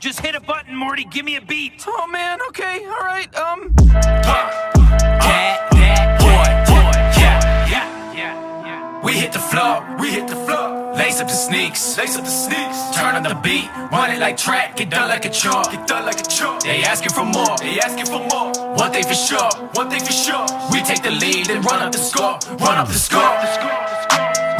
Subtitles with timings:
[0.00, 1.04] Just hit a button, Morty.
[1.04, 1.84] Give me a beat.
[1.86, 3.28] Oh man, okay, all right.
[3.36, 9.02] Um, That, that, boy, boy, yeah, yeah, yeah, yeah.
[9.04, 10.94] we hit the floor, we hit the floor.
[10.96, 12.96] Lace up the sneaks, lace up the sneaks.
[12.96, 16.06] Turn up the beat, run it like track, get done like a chore, get done
[16.06, 16.58] like a chore.
[16.60, 18.56] They asking for more, they asking for more.
[18.76, 20.46] One thing for sure, one thing for sure.
[20.72, 23.36] We take the lead and run up the score, run up the score.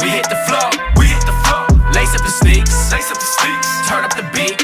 [0.05, 0.69] We hit the floor,
[1.01, 1.65] we hit the floor.
[1.97, 3.89] Lace up the sneaks, lace up the sneaks.
[3.89, 4.61] Turn up the beat,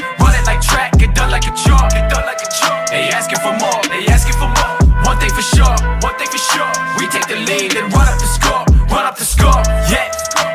[0.58, 2.84] like track, get done like a chore, get done like a chore.
[2.90, 4.74] They asking for more, they asking for more.
[5.06, 6.70] One thing for sure, one thing for sure.
[6.98, 9.62] We take the lead and run up the score, run up the score.
[9.86, 10.10] Yeah,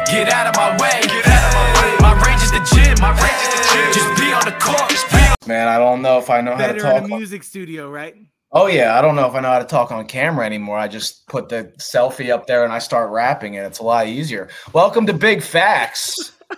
[0.07, 1.91] get out of my way, get out of my way.
[2.01, 3.89] My range is the gym, my range is the gym.
[3.93, 6.51] Just be on the court, just be on Man, I don't know if I know
[6.51, 7.03] how to Better talk.
[7.05, 8.15] in a music studio, right?
[8.51, 10.77] Oh yeah, I don't know if I know how to talk on camera anymore.
[10.77, 14.07] I just put the selfie up there and I start rapping, and it's a lot
[14.07, 14.49] easier.
[14.73, 16.33] Welcome to Big Facts.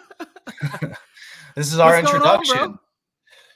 [1.56, 2.24] this is our What's going
[2.60, 2.80] on,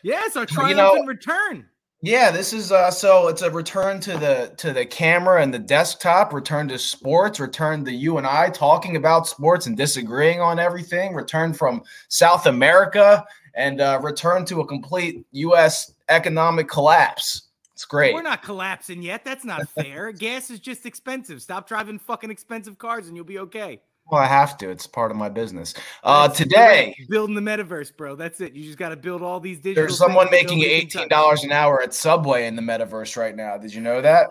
[0.03, 0.11] introduction.
[0.11, 0.13] bro?
[0.15, 1.65] Yeah, it's our Well, you know- return.
[2.01, 5.59] Yeah, this is uh so it's a return to the to the camera and the
[5.59, 10.59] desktop, return to sports, return to you and I talking about sports and disagreeing on
[10.59, 17.49] everything, return from South America and uh return to a complete US economic collapse.
[17.73, 18.13] It's great.
[18.13, 19.25] We're not collapsing yet.
[19.25, 20.13] That's not fair.
[20.13, 21.41] Gas is just expensive.
[21.41, 23.81] Stop driving fucking expensive cars and you'll be okay.
[24.11, 24.69] Well, I have to.
[24.69, 25.73] It's part of my business.
[26.03, 28.15] Uh today building the metaverse, bro.
[28.15, 28.53] That's it.
[28.53, 29.83] You just got to build all these digital.
[29.83, 33.57] there's someone making eighteen dollars an hour at Subway in the metaverse right now.
[33.57, 34.29] Did you know that?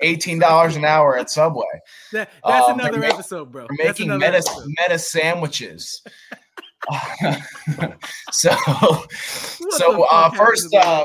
[0.00, 1.64] Eighteen dollars an hour at Subway.
[2.12, 3.66] That, that's Um, another episode, bro.
[3.72, 4.66] Making meta episode.
[4.78, 6.02] meta sandwiches.
[8.32, 11.04] so What so uh first uh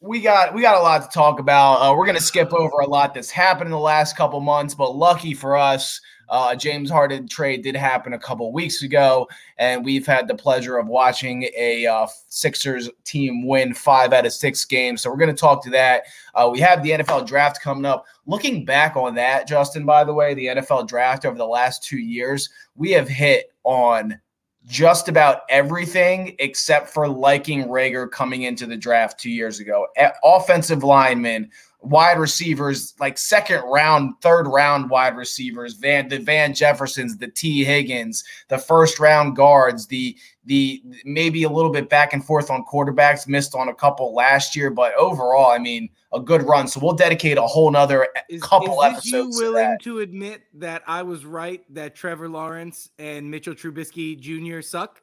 [0.00, 1.74] we got we got a lot to talk about.
[1.76, 4.94] Uh, we're gonna skip over a lot that's happened in the last couple months, but
[4.96, 6.00] lucky for us,
[6.32, 10.78] uh, James Harden trade did happen a couple weeks ago, and we've had the pleasure
[10.78, 15.02] of watching a uh, Sixers team win five out of six games.
[15.02, 16.04] So we're going to talk to that.
[16.34, 18.06] Uh, we have the NFL draft coming up.
[18.24, 21.98] Looking back on that, Justin, by the way, the NFL draft over the last two
[21.98, 24.18] years, we have hit on
[24.64, 29.86] just about everything except for liking Reagor coming into the draft two years ago.
[30.24, 31.50] Offensive linemen,
[31.82, 37.64] wide receivers, like second round, third round wide receivers, Van the Van Jeffersons, the Tee
[37.64, 42.64] Higgins, the first round guards, the the maybe a little bit back and forth on
[42.64, 46.66] quarterbacks, missed on a couple last year, but overall, I mean, a good run.
[46.68, 49.36] So we'll dedicate a whole nother Is, couple is you episodes.
[49.38, 49.82] to willing that.
[49.82, 54.62] to admit that I was right that Trevor Lawrence and Mitchell Trubisky Jr.
[54.62, 55.02] suck?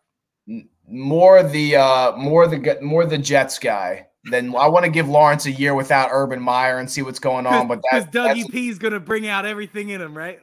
[0.87, 4.07] more the uh more the more the Jets guy.
[4.25, 7.45] Then I want to give Lawrence a year without Urban Meyer and see what's going
[7.45, 7.67] on.
[7.67, 10.39] But Because Dougie P is gonna bring out everything in him, right?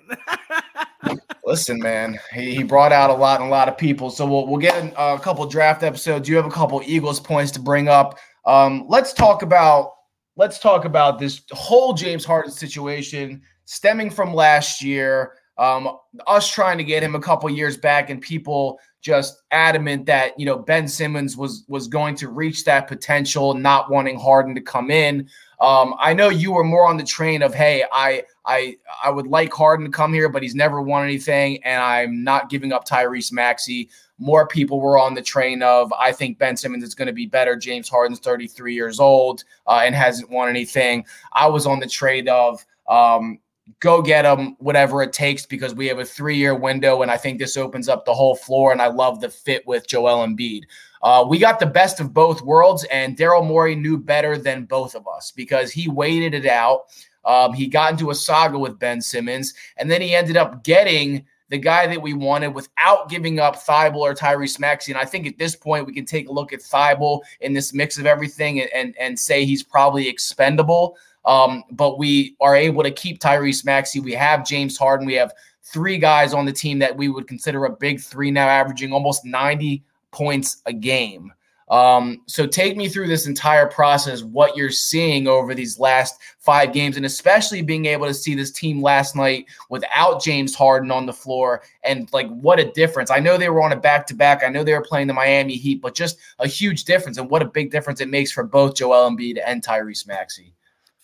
[1.44, 4.10] listen, man, he, he brought out a lot and a lot of people.
[4.10, 6.28] So we'll we'll get in a couple draft episodes.
[6.28, 8.18] You have a couple Eagles points to bring up.
[8.44, 9.92] Um, let's talk about
[10.36, 15.34] let's talk about this whole James Harden situation stemming from last year.
[15.58, 20.38] Um, us trying to get him a couple years back, and people just adamant that
[20.38, 24.60] you know Ben Simmons was was going to reach that potential, not wanting Harden to
[24.60, 25.28] come in.
[25.60, 29.26] Um, I know you were more on the train of, hey, I I I would
[29.26, 32.86] like Harden to come here, but he's never won anything, and I'm not giving up
[32.86, 33.88] Tyrese Maxey.
[34.18, 37.26] More people were on the train of, I think Ben Simmons is going to be
[37.26, 37.54] better.
[37.54, 41.04] James Harden's 33 years old uh, and hasn't won anything.
[41.34, 43.40] I was on the trade of, um,
[43.80, 47.02] go get them, whatever it takes, because we have a three year window.
[47.02, 48.72] And I think this opens up the whole floor.
[48.72, 50.62] And I love the fit with Joel Embiid.
[51.02, 54.94] Uh, we got the best of both worlds, and Daryl Morey knew better than both
[54.94, 56.86] of us because he waited it out.
[57.24, 61.24] Um, he got into a saga with Ben Simmons, and then he ended up getting
[61.48, 64.90] the guy that we wanted without giving up Thybulle or Tyrese Maxey.
[64.92, 67.72] And I think at this point, we can take a look at Thybulle in this
[67.72, 70.96] mix of everything and, and, and say he's probably expendable.
[71.26, 74.00] Um, but we are able to keep Tyrese Maxey.
[74.00, 75.06] We have James Harden.
[75.06, 75.32] We have
[75.62, 79.24] three guys on the team that we would consider a big three now, averaging almost
[79.24, 79.82] 90
[80.12, 81.32] points a game.
[81.68, 86.72] Um, so take me through this entire process, what you're seeing over these last five
[86.72, 91.06] games, and especially being able to see this team last night without James Harden on
[91.06, 93.10] the floor and like what a difference.
[93.10, 94.44] I know they were on a back to back.
[94.44, 97.42] I know they were playing the Miami Heat, but just a huge difference and what
[97.42, 100.55] a big difference it makes for both Joel Embiid and Tyrese Maxey.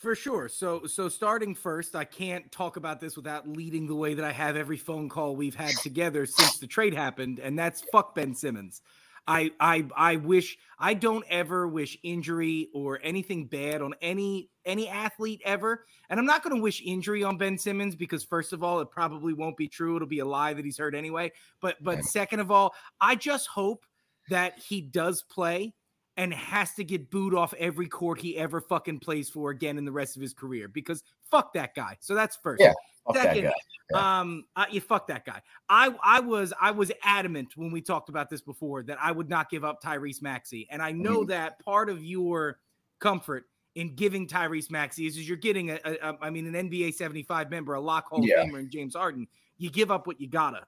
[0.02, 0.48] For sure.
[0.48, 4.32] So so starting first, I can't talk about this without leading the way that I
[4.32, 8.34] have every phone call we've had together since the trade happened, and that's fuck Ben
[8.34, 8.82] Simmons.
[9.28, 14.88] I I I wish I don't ever wish injury or anything bad on any any
[14.88, 15.84] athlete ever.
[16.10, 18.90] And I'm not going to wish injury on Ben Simmons because first of all, it
[18.90, 19.94] probably won't be true.
[19.94, 21.30] It'll be a lie that he's hurt anyway.
[21.60, 23.86] But but second of all, I just hope
[24.30, 25.74] that he does play
[26.16, 29.84] and has to get booed off every court he ever fucking plays for again in
[29.84, 31.96] the rest of his career because fuck that guy.
[32.00, 32.60] So that's first.
[32.60, 32.72] Yeah,
[33.14, 33.50] Second.
[33.90, 34.20] Yeah.
[34.20, 35.40] um, uh, you fuck that guy.
[35.68, 39.28] I I was I was adamant when we talked about this before that I would
[39.28, 41.28] not give up Tyrese Maxey, and I know Mhm.
[41.28, 42.58] that part of your
[43.00, 46.68] comfort in giving Tyrese Maxey is, is you're getting a, a, a I mean an
[46.70, 48.44] NBA 75 member, a lock Hall Yeah.
[48.44, 49.26] Famer, and James Harden.
[49.56, 50.66] You give up what you gotta.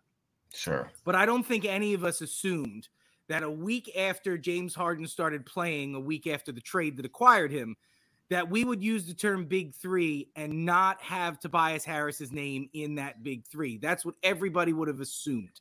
[0.54, 0.90] Sure.
[1.04, 2.88] But I don't think any of us assumed
[3.28, 7.50] that a week after James Harden started playing, a week after the trade that acquired
[7.50, 7.76] him,
[8.30, 12.94] that we would use the term big three and not have Tobias Harris's name in
[12.96, 13.78] that big three.
[13.78, 15.60] That's what everybody would have assumed.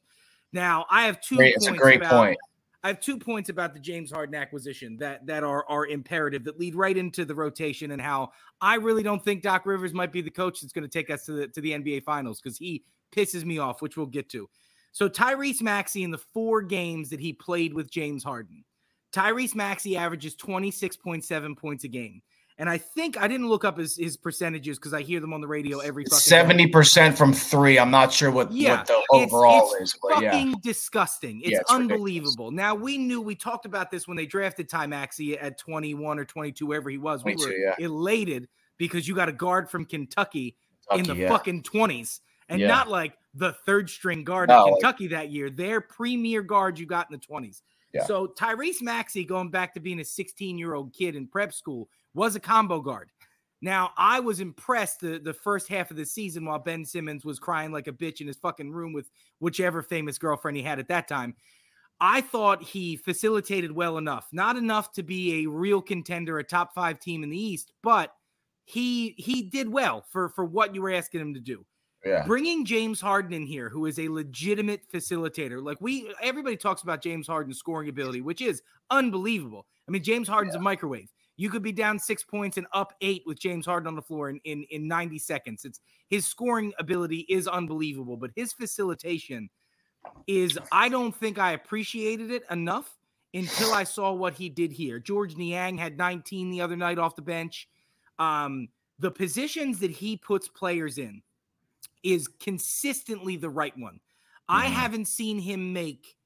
[0.52, 1.56] Now, I have two Great.
[1.56, 2.38] points It's a great about, point.
[2.84, 6.60] I have two points about the James Harden acquisition that that are are imperative that
[6.60, 10.22] lead right into the rotation and how I really don't think Doc Rivers might be
[10.22, 12.84] the coach that's going to take us to the to the NBA finals because he
[13.16, 14.50] pisses me off, which we'll get to.
[14.94, 18.64] So Tyrese Maxey in the four games that he played with James Harden,
[19.12, 22.22] Tyrese Maxey averages 26.7 points a game.
[22.60, 25.42] And I think I didn't look up his, his percentages because I hear them on
[25.42, 26.20] the radio every fucking.
[26.20, 27.80] Seventy percent from three.
[27.80, 30.32] I'm not sure what, Yeah, what the overall it's is, but yeah.
[30.34, 31.42] fucking disgusting.
[31.42, 31.94] It's, Yeah, it's ridiculous.
[31.94, 32.52] unbelievable.
[32.52, 36.26] Now we knew we talked about this when they drafted Ty Maxey at 21 or
[36.26, 37.24] 22, wherever he was.
[37.24, 37.76] We 22, were yeah.
[37.80, 38.48] elated
[38.78, 40.56] because you got a guard from Kentucky,
[40.92, 41.30] in the yeah.
[41.30, 42.20] fucking 20s
[42.54, 42.68] and Yeah.
[42.68, 45.50] not like the third string guard No, in like- Kentucky that year.
[45.50, 47.64] Their premier guard you got in the 20s.
[47.94, 48.06] Yeah.
[48.06, 51.90] So Tyrese Maxey, going back to being a 16 year old kid in prep school,
[52.14, 53.10] was a combo guard.
[53.62, 57.40] Now, I was impressed the, the first half of the season while Ben Simmons was
[57.40, 59.10] crying like a bitch in his fucking room with
[59.40, 61.36] whichever famous girlfriend he had at that time.
[62.02, 66.74] I thought he facilitated well enough, not enough to be a real contender, a top
[66.74, 68.14] five team in the East, but
[68.66, 71.66] he he did well for for what you were asking him to do.
[72.06, 72.26] Yeah.
[72.26, 77.02] Bringing James Harden in here, who is a legitimate facilitator, like we everybody talks about
[77.02, 79.66] James Harden's scoring ability, which is unbelievable.
[79.88, 81.10] I mean, James Harden's a microwave.
[81.38, 84.30] You could be down six points and up eight with James Harden on the floor
[84.30, 85.66] in, in, in 90 seconds.
[85.66, 85.80] It's
[86.10, 89.50] his scoring ability is unbelievable, but his facilitation
[90.28, 92.98] is I don't think I appreciated it enough
[93.34, 95.00] until I saw what he did here.
[95.00, 97.68] George Niang had 19 the other night off the bench.
[98.20, 98.68] Um,
[99.00, 101.22] the positions that he puts players in
[102.04, 104.00] is consistently the right one.
[104.48, 104.72] I Mhm.
[104.72, 106.18] haven't seen him make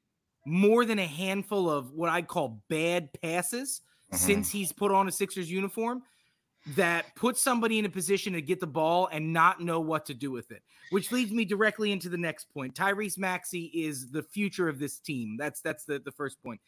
[0.46, 3.82] more than a handful of what I call bad passes
[4.12, 4.18] Mhm.
[4.18, 6.04] since he's put on a Sixers uniform
[6.76, 10.14] that put somebody in a position to get the ball and not know what to
[10.14, 10.64] do with it.
[10.90, 12.76] Which leads me directly into the next point.
[12.76, 15.38] Tyrese Maxey is the future of this team.
[15.38, 16.60] That's that's the, the first point.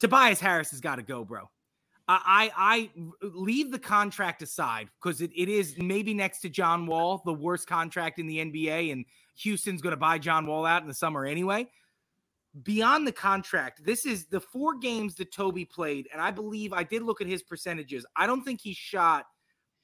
[0.00, 1.50] Tobias Harris has got to go, bro.
[2.08, 2.90] I I,
[3.22, 7.66] leave the contract aside because it, it is maybe next to John Wall, the worst
[7.66, 9.04] contract in the NBA, and
[9.36, 11.68] Houston's going to buy John Wall out in the summer anyway.
[12.62, 16.82] Beyond the contract, this is the four games that Toby played, and I believe I
[16.82, 18.06] did look at his percentages.
[18.16, 19.26] I don't think he shot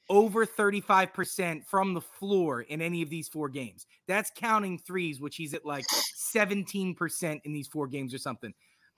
[0.09, 3.85] over 35% from the floor in any of these four games.
[4.07, 5.85] That's counting threes, which he's at like
[6.15, 8.53] 17% in these four games or something.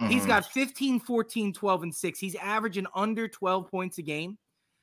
[0.07, 0.27] He's Mhm.
[0.27, 2.19] got 15, 14, 12, and 6.
[2.19, 4.37] He's averaging under 12 points a game.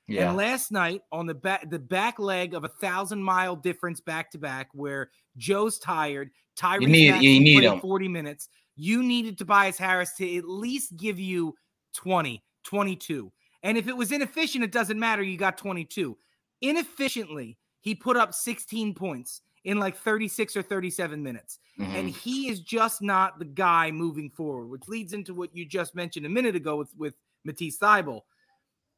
[0.07, 0.29] yeah.
[0.29, 4.31] And last night on the back the back leg of a thousand mile difference back
[4.33, 7.81] to back, where Joe's tired, Tyrese need- Maxey you need him.
[7.81, 8.49] 40 minutes.
[8.77, 11.55] You needed Tobias Harris to at least give you
[11.95, 13.33] 20, 22.
[13.63, 15.23] And if it was inefficient, it doesn't matter.
[15.23, 16.19] You got 22.
[16.61, 21.59] Inefficiently, he put up 16 points in like 36 or 37 minutes.
[21.79, 22.17] And Mhm.
[22.17, 26.27] he is just not the guy moving forward, which leads into what you just mentioned
[26.27, 28.23] a minute ago with, with Matisse Thybulle.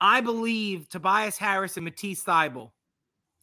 [0.00, 2.72] I believe Tobias Harris and Matisse Thybulle,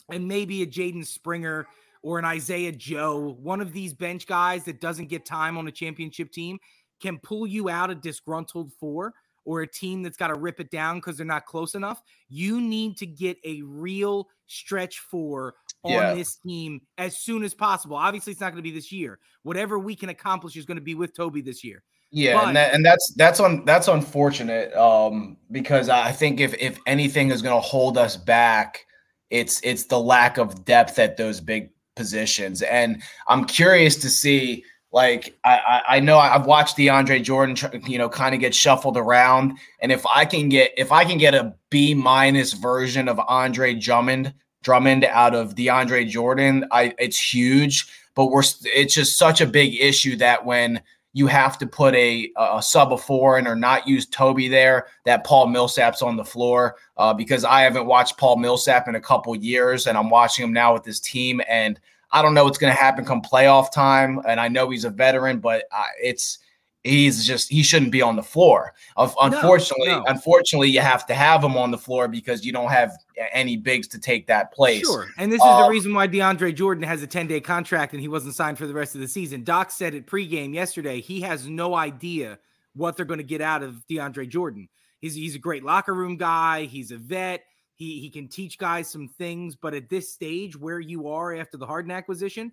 [0.10, 1.66] and maybe a Jaden Springer
[2.04, 5.72] or an Isaiah Joe, one of these bench guys that doesn't get time on a
[5.72, 6.60] championship team,
[7.02, 9.14] can pull you out a disgruntled four
[9.46, 12.02] or a team that's got to rip it down because they're not close enough.
[12.30, 16.14] You need to get a real stretch four on Yeah.
[16.14, 17.96] this team as soon as possible.
[17.98, 19.20] Obviously, it's not going to be this year.
[19.44, 21.84] Whatever we can accomplish is going to be with Toby this year.
[22.12, 26.54] Yeah, But- and that, and that's that's on that's unfortunate um, because I think if
[26.56, 28.86] if anything is going to hold us back,
[29.30, 34.64] it's it's the lack of depth at those big positions, and I'm curious to see.
[34.92, 39.58] Like I, I know I've watched DeAndre Jordan, you know, kind of get shuffled around,
[39.82, 43.74] and if I can get if I can get a B minus version of Andre
[43.74, 47.88] Drummond Drummond out of DeAndre Jordan, I it's huge.
[48.16, 50.82] But we're it's just such a big issue that when
[51.14, 55.24] you have to put a, a sub four in or not use Toby there, that
[55.24, 59.36] Paul Millsap's on the floor uh, because I haven't watched Paul Millsap in a couple
[59.36, 61.40] years and I'm watching him now with this team.
[61.48, 61.80] And
[62.12, 64.22] I don't know what's going to happen come playoff time.
[64.28, 65.66] And I know he's a veteran, but
[66.02, 66.40] it's
[66.84, 68.74] he's just he shouldn't be on the floor.
[68.98, 70.06] Unfortunately, no, no.
[70.08, 72.92] unfortunately, you have to have him on the floor because you don't have
[73.32, 74.82] any bigs to take that place.
[74.82, 77.94] Sure, and this is the uh, reason why DeAndre Jordan has a 10 day contract
[77.94, 79.44] and he wasn't signed for the rest of the season.
[79.44, 81.02] Doc said it pregame yesterday.
[81.02, 82.40] He has no idea
[82.76, 84.68] what they're going to get out of DeAndre Jordan.
[85.00, 86.66] He's he's a great locker room guy.
[86.66, 87.44] He's a vet.
[87.76, 91.58] He he can teach guys some things, but at this stage where you are after
[91.58, 92.52] the Harden acquisition,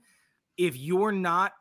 [0.56, 1.52] if you're not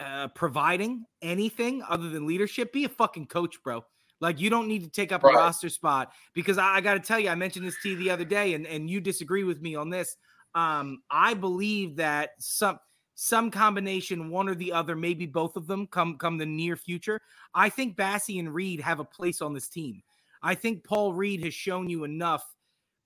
[0.00, 3.84] uh, providing anything other than leadership, be a fucking coach, bro.
[4.20, 5.34] Like you don't need to take up Right.
[5.34, 7.96] a roster spot because I, I got to tell you, I mentioned this to you
[7.96, 10.16] the other day, and and you disagree with me on this.
[10.54, 12.78] Um, I believe that some
[13.14, 17.20] some combination, one or the other, maybe both of them, come come the near future.
[17.54, 20.02] I think Bassey and Reed have a place on this team.
[20.42, 22.44] I think Paul Reed has shown you enough.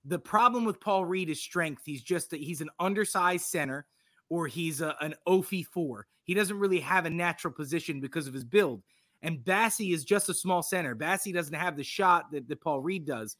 [0.05, 1.83] The problem with Paul Reed is strength.
[1.85, 3.87] He's just a, he's an undersized center,
[4.29, 6.07] or he's a, an Ophi four.
[6.23, 8.81] He doesn't really have a natural position because of his build.
[9.21, 10.95] And Bassey is just a small center.
[10.95, 13.37] Bassey doesn't have the shot that, that Paul Reed does.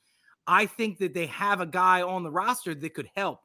[0.48, 3.40] I think that they have a guy on the roster that could help.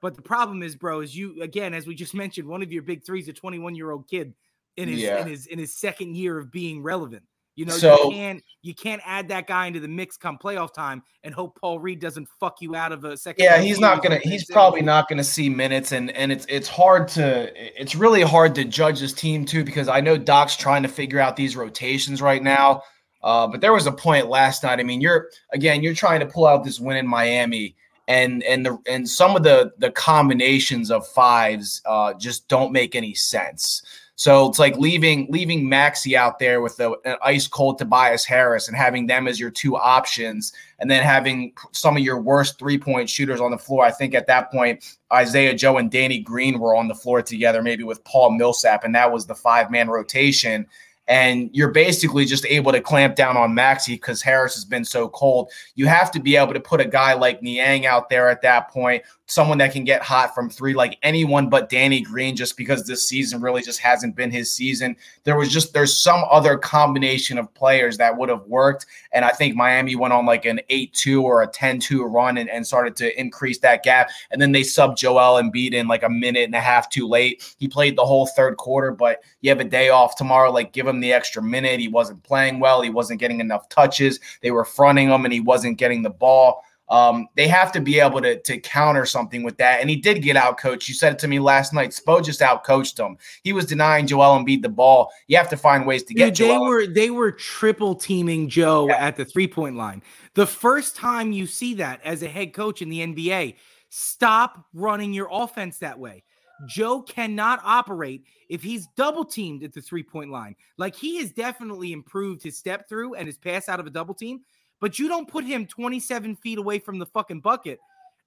[0.00, 2.82] But the problem is, bro, is you again, as we just mentioned, one of your
[2.82, 4.34] big threes, a 21 year old kid
[4.76, 5.20] in his Yeah.
[5.20, 7.22] in his in his second year of being relevant.
[7.54, 10.72] You know, So- you can't you can't add that guy into the mix come playoff
[10.72, 13.44] time and hope Paul Reed doesn't fuck you out of a second.
[13.44, 14.18] Yeah, he's not gonna.
[14.18, 17.52] He's probably not gonna see minutes, and and it's it's hard to.
[17.80, 21.18] It's really hard to judge this team too because I know Doc's trying to figure
[21.20, 22.82] out these rotations right now.
[23.22, 24.80] Uh, but there was a point last night.
[24.80, 27.76] I mean, you're again, you're trying to pull out this win in Miami,
[28.08, 32.94] and and the and some of the the combinations of fives uh, just don't make
[32.94, 33.82] any sense.
[34.14, 38.76] So it's like leaving leaving Maxey out there with an ice cold Tobias Harris and
[38.76, 43.08] having them as your two options, and then having some of your worst three point
[43.08, 43.84] shooters on the floor.
[43.84, 47.62] I think at that point, Isaiah Joe and Danny Green were on the floor together,
[47.62, 50.66] maybe with Paul Millsap, and that was the five man rotation.
[51.08, 55.08] And you're basically just able to clamp down on Maxey because Harris has been so
[55.08, 55.50] cold.
[55.74, 58.70] You have to be able to put a guy like Niang out there at that
[58.70, 62.84] point, someone that can get hot from three, like anyone but Danny Green, just because
[62.84, 64.94] this season really just hasn't been his season.
[65.24, 68.86] There was just there's some other combination of players that would have worked.
[69.12, 72.66] And I think Miami went on like an 8-2 or a 10-2 run and, and
[72.66, 74.10] started to increase that gap.
[74.30, 77.54] And then they subbed Joel Embiid in like a minute and a half too late.
[77.58, 80.50] He played the whole third quarter, but you have a day off tomorrow.
[80.50, 81.80] Like give him the extra minute.
[81.80, 82.82] He wasn't playing well.
[82.82, 84.20] He wasn't getting enough touches.
[84.42, 86.64] They were fronting him and he wasn't getting the ball.
[86.92, 89.80] Um, they have to be able to, to counter something with that.
[89.80, 90.88] And he did get out coached.
[90.88, 91.90] You said it to me last night.
[91.90, 93.16] Spo just out coached him.
[93.42, 95.10] He was denying Joel Embiid the ball.
[95.26, 96.66] You have to find ways to get Dude, they Joel.
[96.66, 98.96] were they were triple teaming Joe Yeah.
[98.96, 100.02] at the three point line.
[100.34, 103.56] The first time you see that as a head coach in the NBA,
[103.88, 106.22] stop running your offense that way.
[106.68, 110.54] Joe cannot operate if he's double teamed at the three point line.
[110.76, 114.14] Like he has definitely improved his step through and his pass out of a double
[114.14, 114.42] team,
[114.82, 117.78] but you don't put him 27 feet away from the fucking bucket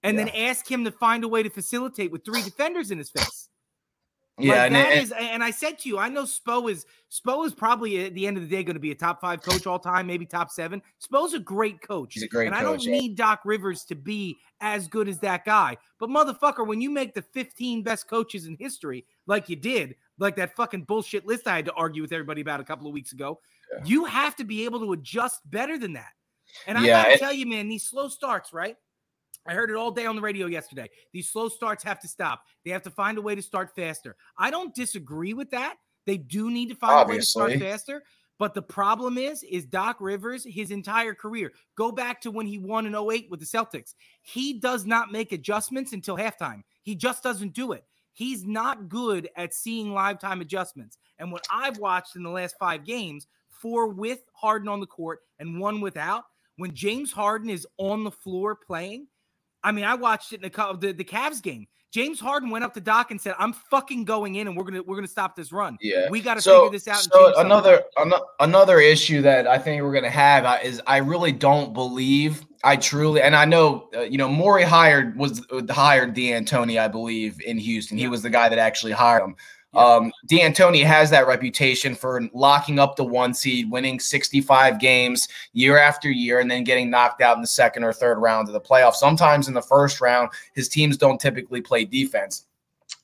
[0.03, 3.09] and then ask him to find a way to facilitate with three defenders in his
[3.09, 3.49] face.
[4.37, 6.85] yeah, Like, and, that and- is- and I said to you, I know Spo is
[7.11, 9.41] Spo is probably at the end of the day going to be a top five
[9.41, 10.81] coach all time, maybe top seven.
[10.99, 12.13] Spo's a great coach.
[12.13, 12.91] He's a great and I don't yeah.
[12.99, 15.77] need Doc Rivers to be as good as that guy.
[15.99, 20.35] But motherfucker, when you make the 15 best coaches in history, like you did, like
[20.37, 23.11] that fucking bullshit list I had to argue with everybody about a couple of weeks
[23.13, 23.39] ago,
[23.73, 23.83] Yeah.
[23.85, 26.11] you have to be able to adjust better than that.
[26.67, 28.75] And I Yeah, gotta it- tell you, man, these slow starts, right?
[29.47, 30.89] I heard it all day on the radio yesterday.
[31.13, 32.43] These slow starts have to stop.
[32.63, 34.15] They have to find a way to start faster.
[34.37, 35.75] I don't disagree with that.
[36.05, 38.03] They do need to find a way to start faster.
[38.37, 42.57] But the problem is, is Doc Rivers, his entire career, go back to when he
[42.57, 43.93] won in 08 with the Celtics.
[44.23, 46.63] He does not make adjustments until halftime.
[46.81, 47.85] He just doesn't do it.
[48.13, 50.97] He's not good at seeing live time adjustments.
[51.19, 55.19] And what I've watched in the last five games, four with Harden on the court
[55.39, 56.23] and one without,
[56.57, 59.07] when James Harden is on the floor playing,
[59.63, 61.67] I mean, I watched it in the the, the Cavs game.
[61.95, 64.83] James Harden went up to Doc and said, "I'm fucking going in, and we're gonna
[64.83, 65.77] we're gonna stop this run.
[65.79, 66.09] Yeah.
[66.09, 69.57] we got to so, figure this out." so another up." ano- another issue that I
[69.57, 73.87] think we're gonna have uh, is I really don't believe I truly and I know
[73.95, 77.97] uh, you know Morey hired was uh, hired D'Antoni I believe in Houston.
[77.97, 79.37] He was the guy that actually hired him.
[79.75, 85.77] Um, D'Antoni has that reputation for locking up the one seed, winning 65 games year
[85.77, 88.61] after year, and then getting knocked out in the second or third round of the
[88.61, 88.95] playoffs.
[88.95, 92.45] Sometimes in the first round, his teams don't typically play defense.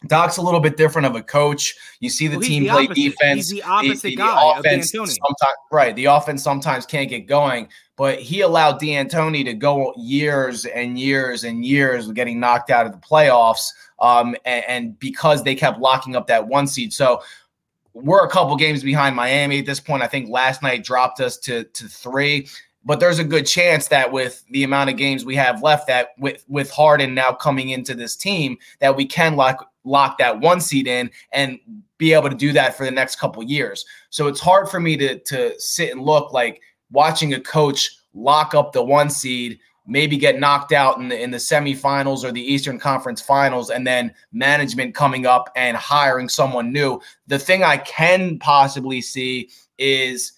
[0.08, 1.76] Doc's a little bit different of a coach.
[2.00, 2.96] You see the Well, team the play opposite.
[2.96, 3.50] defense.
[3.50, 5.96] He's the opposite the guy offense sometimes right.
[5.96, 11.44] The offense sometimes can't get going, but he allowed D'Antoni to go years and years
[11.44, 13.68] and years of getting knocked out of the playoffs.
[14.02, 17.22] Um, and, and because they kept locking up that one seed, so
[17.94, 20.04] we're a couple games behind Miami at this point.
[20.04, 22.48] I think last night dropped us to to three.
[22.84, 26.10] But there's a good chance that with the amount of games we have left, that
[26.18, 30.62] with with Harden now coming into this team, that we can lock lock that one
[30.62, 31.60] seed in and
[31.98, 33.86] be able to do that for the next couple years.
[34.10, 38.56] So it's hard for me to to sit and look like watching a coach lock
[38.56, 42.42] up the one seed maybe get knocked out in the in the semifinals or the
[42.42, 47.00] Eastern Conference Finals, and then management coming up and hiring someone new.
[47.28, 50.34] The thing I can possibly see is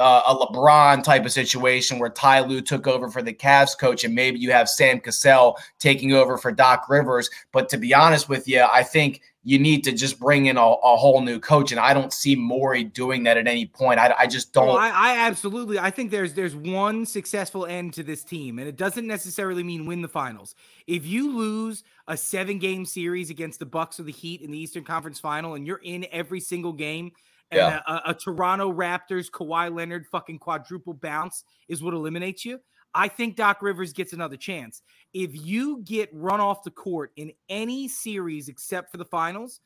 [0.00, 4.02] uh, a LeBron type of situation where Ty Lue took over for the Cavs coach,
[4.02, 7.28] and maybe you have Sam Cassell taking over for Doc Rivers.
[7.52, 10.60] But to be honest with you, I think you need to just bring in a,
[10.60, 13.98] a whole new coach, and I don't see Morey doing that at any point.
[13.98, 14.68] I, I just oh, don't.
[14.68, 15.78] Well, I, I absolutely.
[15.78, 19.86] I think there's there's one successful end to this team, and it doesn't necessarily mean
[19.86, 20.54] win the finals.
[20.86, 24.58] If you lose a seven game series against the Bucks or the Heat in the
[24.58, 27.12] Eastern Conference Final, and you're in every single game
[27.50, 27.80] and Yeah.
[27.86, 32.60] a, a, a Toronto Raptors Kawhi Leonard fucking quadruple bounce is what eliminates you.
[32.94, 34.82] I think Doc Rivers gets another chance.
[35.12, 39.60] If you get run off the court in any series except for the finals,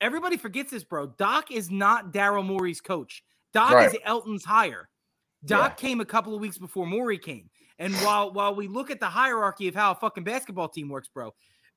[0.00, 1.06] everybody forgets this, bro.
[1.06, 3.22] Doc is not Daryl Morey's coach.
[3.52, 3.86] Doc Right.
[3.88, 4.88] is Elton's hire.
[5.44, 7.48] Doc came a couple of weeks before Morey came.
[7.78, 11.08] And while while we look at the hierarchy of how a fucking basketball team works,
[11.08, 11.34] bro,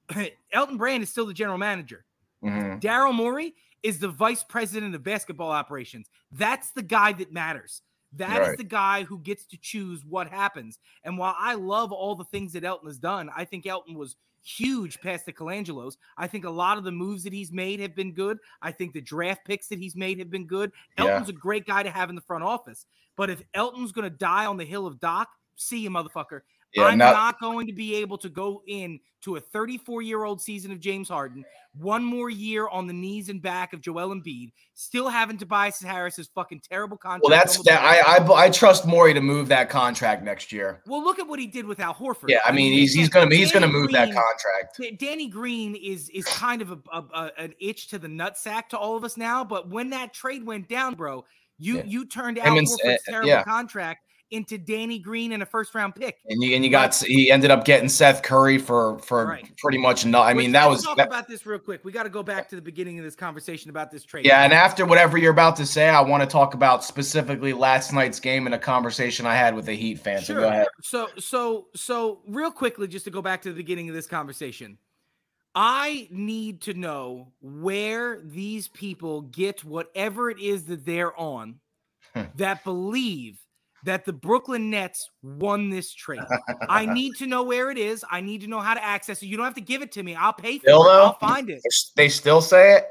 [0.53, 2.05] Elton Brand is still the general manager.
[2.43, 2.81] Mhm.
[2.81, 6.09] Daryl Morey is the vice president of basketball operations.
[6.31, 7.81] That's the guy that matters.
[8.13, 8.57] That is Right.
[8.57, 10.79] the guy who gets to choose what happens.
[11.03, 14.15] And while I love all the things that Elton has done, I think Elton was
[14.41, 15.97] huge past the Colangelos.
[16.17, 18.39] I think a lot of the moves that he's made have been good.
[18.61, 20.71] I think the draft picks that he's made have been good.
[20.97, 21.05] Yeah.
[21.05, 22.85] Elton's a great guy to have in the front office.
[23.15, 26.41] But if Elton's going to die on the hill of Doc, see you, motherfucker.
[26.73, 30.23] Yeah, I'm now- not going to be able to go in to a 34 year
[30.23, 34.15] old season of James Harden, one more year on the knees and back of Joel
[34.15, 37.23] Embiid, still having Tobias Harris's fucking terrible contract.
[37.23, 37.81] Well, that's that.
[37.81, 40.81] I, I I trust Morey to move that contract next year.
[40.87, 42.29] well, look at what he did with Al Horford.
[42.29, 44.79] Yeah, I mean he's he's gonna he's gonna move that contract.
[44.99, 48.77] Danny Green is is kind of a, a, a- an itch to the nutsack to
[48.77, 49.43] all of us now.
[49.43, 51.25] But when that trade went down, bro,
[51.57, 51.83] you Yeah.
[51.85, 53.43] you turned Al Horford's uh, terrible yeah.
[53.43, 56.17] contract into Danny Green and a first round pick.
[56.27, 59.51] And you and you got he ended up getting Seth Curry for for Right.
[59.57, 60.21] pretty much no.
[60.21, 61.83] I mean Let's- that let's was talk that- about this real quick.
[61.83, 64.25] We got to go back to the beginning of this conversation about this trade.
[64.25, 64.43] yeah.
[64.43, 68.19] And after whatever you're about to say, I want to talk about specifically last night's
[68.19, 70.19] game and a conversation I had with a Heat fan.
[70.19, 70.41] So Sure.
[70.41, 70.67] go ahead.
[70.81, 74.77] So so so real quickly, just to go back to the beginning of this conversation,
[75.55, 81.59] I need to know where these people get whatever it is that they're on
[82.35, 83.39] that believe
[83.85, 86.21] that the Brooklyn Nets won this trade.
[86.67, 88.03] I need to know where it is.
[88.09, 89.27] I need to know how to access it.
[89.27, 90.15] You don't have to give it to me.
[90.15, 90.85] I'll pay for Still, it.
[90.85, 91.03] though?
[91.05, 91.61] I'll find it.
[91.95, 92.87] They still say it.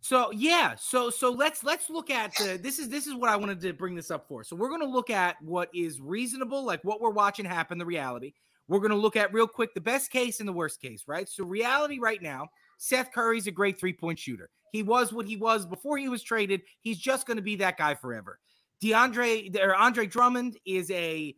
[0.00, 3.36] So yeah, so so let's let's look at the this is this is what I
[3.36, 4.44] wanted to bring this up for.
[4.44, 7.84] So we're going to look at what is reasonable, like what we're watching happen, the
[7.84, 8.32] reality.
[8.68, 11.28] We're going to look at real quick the best case and the worst case, right?
[11.28, 14.50] So reality right now, Seth Curry's a great three-point shooter.
[14.72, 16.60] He was what he was before he was traded.
[16.80, 18.38] He's just going to be that guy forever.
[18.82, 21.34] DeAndre or Andre Drummond is a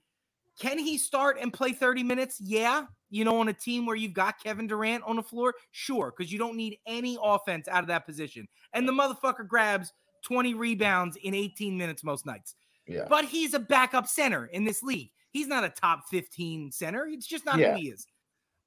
[0.61, 2.39] can he start and play 30 minutes?
[2.41, 2.85] Yeah.
[3.09, 6.31] You know, on a team where you've got Kevin Durant on the floor, sure, because
[6.31, 8.47] you don't need any offense out of that position.
[8.75, 9.93] And the motherfucker grabs
[10.25, 12.55] 20 rebounds in 18 minutes most nights.
[12.87, 13.07] Yeah.
[13.09, 15.11] But he's a backup center in this league.
[15.33, 17.07] He's not a top 15 center.
[17.07, 17.73] It's just not Yeah.
[17.75, 18.07] who he is.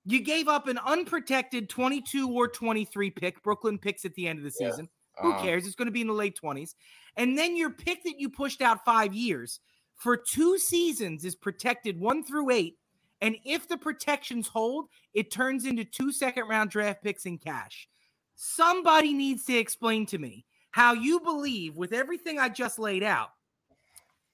[0.06, 3.42] You gave up an unprotected 22 or 23 pick.
[3.44, 4.72] Brooklyn picks at the end of the Yeah.
[4.72, 4.90] season.
[5.22, 5.66] Who Um, cares?
[5.68, 6.76] It's going to be in the late 20s.
[7.16, 9.60] And then your pick that you pushed out five years
[9.96, 12.78] for two seasons is protected one through eight.
[13.22, 17.88] And if the protections hold, it turns into two second round draft picks in cash.
[18.36, 23.30] Somebody needs to explain to me how you believe, with everything I just laid out,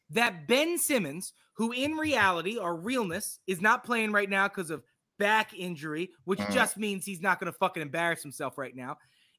[0.10, 4.84] that Ben Simmons, who in reality or realness is not playing right now because of
[5.20, 6.54] back injury, which Mhm.
[6.54, 8.98] just means he's not going to fucking embarrass himself right now.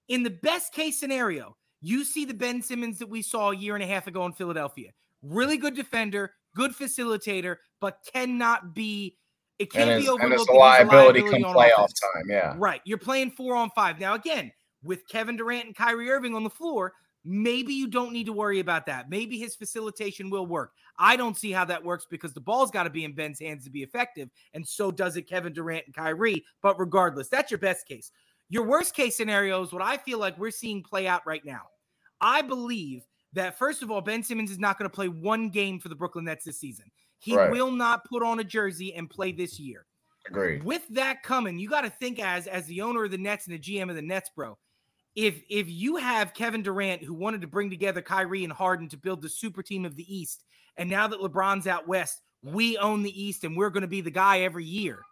[0.09, 3.75] In the best case scenario, you see the Ben Simmons that we saw a year
[3.75, 4.91] and a half ago in Philadelphia.
[5.23, 9.17] Really good defender, good facilitator, but cannot be.
[9.59, 12.01] It can't it's, be and it's a liability liability come playoff offense.
[12.01, 12.25] time.
[12.29, 12.55] Yeah.
[12.57, 12.81] Right.
[12.85, 14.01] You're playing four on five.
[14.01, 14.51] Now, again,
[14.83, 18.61] with Kevin Durant and Kyrie Irving on the floor, maybe you don't need to worry
[18.61, 19.11] about that.
[19.11, 20.73] Maybe his facilitation will work.
[20.99, 23.65] I don't see how that works because the ball's got to be in Ben's hands
[23.65, 24.31] to be effective.
[24.55, 26.43] And so does it Kevin Durant and Kyrie.
[26.63, 28.13] But regardless, that's your best case.
[28.51, 31.63] Your worst case scenario is what I feel like we're seeing play out right now.
[32.21, 35.79] I believe that, first of all, Ben Simmons is not going to play one game
[35.79, 36.91] for the Brooklyn Nets this season.
[37.21, 37.51] He Right.
[37.51, 39.87] will not put on a jersey and play this year
[40.29, 40.65] Agreed.
[40.65, 43.55] with that coming, you got to think as as the owner of the Nets and
[43.55, 44.59] the GM of the Nets, bro.
[45.15, 48.97] if if you have Kevin Durant who wanted to bring together Kyrie and Harden to
[48.97, 50.45] build the super team of the East,
[50.77, 54.01] and now that LeBron's out west, we own the East and we're going to be
[54.01, 55.03] the guy every year.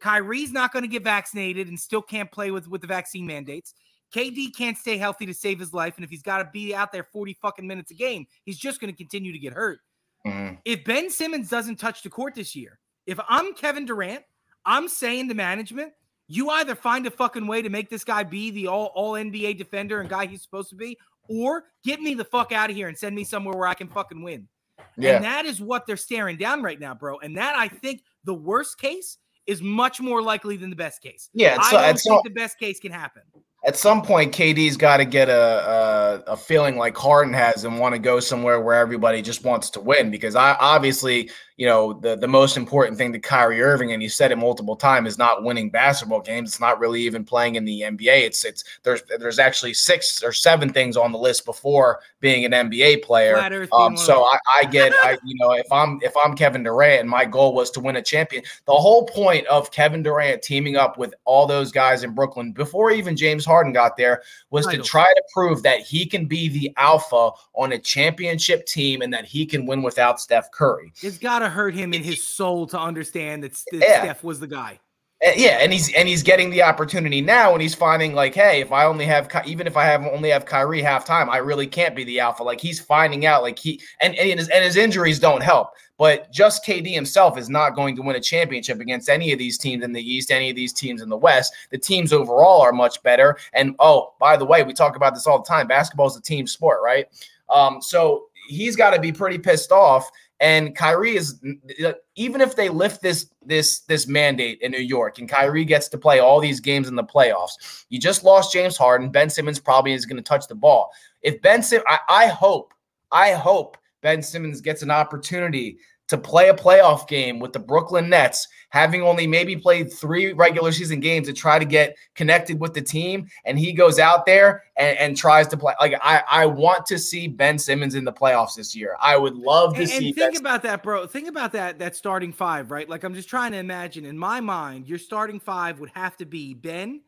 [0.00, 3.74] Kyrie's not going to get vaccinated and still can't play with with the vaccine mandates.
[4.14, 6.92] KD can't stay healthy to save his life, and if he's got to be out
[6.92, 9.80] there 40 fucking minutes a game, he's just going to continue to get hurt.
[10.26, 10.58] Mhm.
[10.64, 14.24] If Ben Simmons doesn't touch the court this year, if I'm Kevin Durant,
[14.64, 15.92] I'm saying to management,
[16.26, 19.56] you either find a fucking way to make this guy be the all, all NBA
[19.56, 22.88] defender and guy he's supposed to be, or get me the fuck out of here
[22.88, 24.48] and send me somewhere where I can fucking win.
[24.96, 25.16] Yeah.
[25.16, 27.18] And that is what they're staring down right now, bro.
[27.18, 31.30] And that I think the worst case is much more likely than the best case.
[31.32, 31.56] Yeah.
[31.60, 33.22] I don't think the best case can happen.
[33.64, 37.78] At some point, KD's got to get a, a a feeling like Harden has and
[37.78, 40.12] want to go somewhere where everybody just wants to win.
[40.12, 44.08] Because I obviously, you know, the the most important thing to Kyrie Irving, and he
[44.08, 46.50] said it multiple times, is not winning basketball games.
[46.50, 48.22] It's not really even playing in the NBA.
[48.22, 52.52] It's it's there's there's actually six or seven things on the list before being an
[52.52, 53.34] NBA player.
[53.34, 56.36] Flat Earth being Um, so I, I get, I you know, if I'm if I'm
[56.36, 60.04] Kevin Durant and my goal was to win a champion, the whole point of Kevin
[60.04, 64.22] Durant teaming up with all those guys in Brooklyn before even James Harden got there
[64.50, 69.02] was to try to prove that he can be the alpha on a championship team
[69.02, 70.92] and that he can win without Steph Curry.
[71.02, 74.02] It's got to hurt him in his soul to understand that, Yeah.
[74.02, 74.78] Steph was the guy.
[75.26, 78.60] Uh, yeah, and he's and he's getting the opportunity now, and he's finding like, hey,
[78.60, 81.66] if I only have even if I have only have Kyrie half time, I really
[81.66, 82.44] can't be the alpha.
[82.44, 85.70] Like he's finding out, like he and and his, and his injuries don't help.
[85.96, 89.58] But just KD himself is not going to win a championship against any of these
[89.58, 91.52] teams in the East, any of these teams in the West.
[91.70, 93.36] The teams overall are much better.
[93.52, 95.66] And oh, by the way, we talk about this all the time.
[95.66, 97.06] Basketball is a team sport, right?
[97.48, 100.08] Um, so he's got to be pretty pissed off.
[100.40, 101.42] And Kyrie is
[101.84, 105.88] uh, even if they lift this this this mandate in New York and Kyrie gets
[105.88, 109.10] to play all these games in the playoffs, you just lost James Harden.
[109.10, 110.90] Ben Simmons probably is going to touch the ball.
[111.22, 112.72] If Ben Sim, I, I hope,
[113.10, 118.08] I hope Ben Simmons gets an opportunity to play a playoff game with the Brooklyn
[118.08, 122.74] Nets, having only maybe played three regular season games to try to get connected with
[122.74, 125.74] the team, and he goes out there and, and tries to play.
[125.80, 128.96] Like I, I want to see Ben Simmons in the playoffs this year.
[129.00, 130.06] I would love to And, see.
[130.08, 131.06] and Ben think about that, bro.
[131.06, 132.88] Think about that that starting five, right?
[132.88, 136.24] Like I'm just trying to imagine in my mind, your starting five would have to
[136.24, 137.02] be Ben,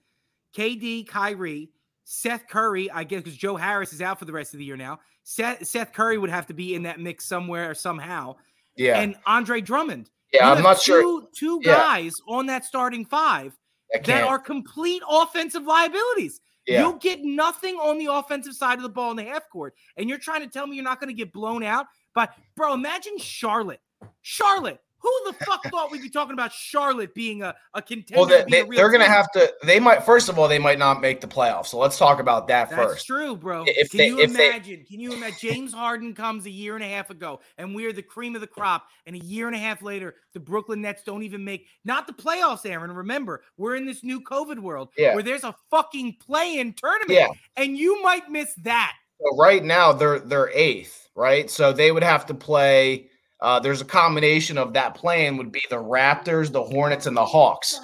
[0.54, 1.70] KD, Kyrie,
[2.04, 4.76] Seth Curry, I guess because Joe Harris is out for the rest of the year
[4.76, 5.00] now.
[5.22, 8.34] Seth, Seth Curry would have to be in that mix somewhere or somehow.
[8.76, 10.10] Yeah, And Andre Drummond.
[10.32, 10.46] yeah.
[10.50, 11.02] You I'm not sure.
[11.02, 11.76] two, Two Yeah.
[11.76, 13.56] guys on that starting five
[14.04, 16.40] that are complete offensive liabilities.
[16.66, 16.80] yeah.
[16.82, 19.74] You'll get nothing on the offensive side of the ball in the half court.
[19.96, 22.74] And you're trying to tell me you're not going to get blown out But, bro,
[22.74, 23.80] imagine Charlotte.
[24.22, 24.80] Charlotte.
[25.02, 28.20] Who the fuck thought we'd be talking about Charlotte being a, a contender?
[28.20, 29.52] well, they, they, a they're going to have to.
[29.64, 30.04] They might.
[30.04, 31.66] First of all, they might not make the playoffs.
[31.68, 33.06] So let's talk about that That's first.
[33.06, 33.64] true, bro.
[33.66, 34.84] If can they- you if they- imagine?
[34.88, 35.36] Can you imagine?
[35.40, 38.46] James Harden comes a year and a half ago, and we're the cream of the
[38.46, 38.86] crop.
[39.06, 42.12] And a year and a half later, the Brooklyn Nets don't even make not the
[42.12, 42.64] playoffs.
[42.64, 45.14] Aaron, remember, we're in this new COVID world Yeah.
[45.14, 47.28] where there's a fucking play-in tournament, Yeah.
[47.56, 48.92] and you might miss that.
[49.20, 51.50] So right now they're they're eighth, right?
[51.50, 53.09] So they would have to play.
[53.42, 57.24] Uh, there's a combination of that playing would be the Raptors, the Hornets, and the
[57.24, 57.80] Hawks.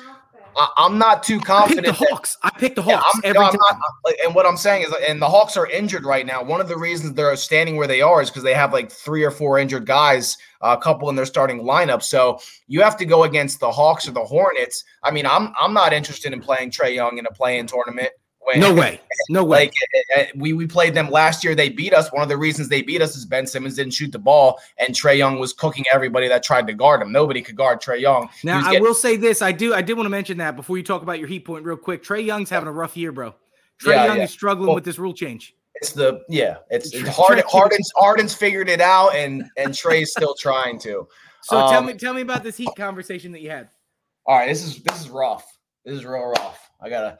[0.59, 1.87] I, I'm not too I picked confident.
[1.87, 2.37] the that- Hawks.
[2.43, 3.79] I picked the Yeah, Hawks I'm- every no, I'm time.
[4.05, 6.43] not- and what I'm saying is, and the Hawks are injured right now.
[6.43, 9.23] One of the reasons they're standing where they are is because they have like three
[9.23, 12.03] or four injured guys, uh, a couple in their starting lineup.
[12.03, 12.39] So
[12.69, 14.83] you have to go against the Hawks or the Hornets.
[15.03, 18.11] I mean, I'm I'm not interested in playing Trae Young in a play-in tournament.
[18.47, 19.01] When, no way.
[19.29, 19.59] No way.
[19.67, 21.57] Like eh, eh, we we played them last year.
[21.57, 22.13] They beat us.
[22.13, 24.95] One of the reasons they beat us is Ben Simmons didn't shoot the ball, and
[24.95, 27.11] Trae Young was cooking everybody that tried to guard him.
[27.11, 28.29] Nobody could guard Trae Young.
[28.45, 29.43] Now was I will say this.
[29.43, 29.75] I do.
[29.75, 32.05] I did want to mention that before you talk about your heat point, real quick.
[32.05, 33.31] Trae Young's having a rough year, bro.
[33.83, 34.25] Trae Yeah, Young yeah.
[34.25, 35.55] is struggling Well, with this rule change.
[35.75, 36.59] It's the yeah.
[36.71, 41.09] It's, it's Harden, Harden's Harden's figured it out, and and Trae's still trying to.
[41.43, 43.69] So tell Um, me, tell me about this heat conversation that you had.
[44.25, 45.47] All right, this is this is rough.
[45.85, 46.71] This is real rough.
[46.81, 47.19] I gotta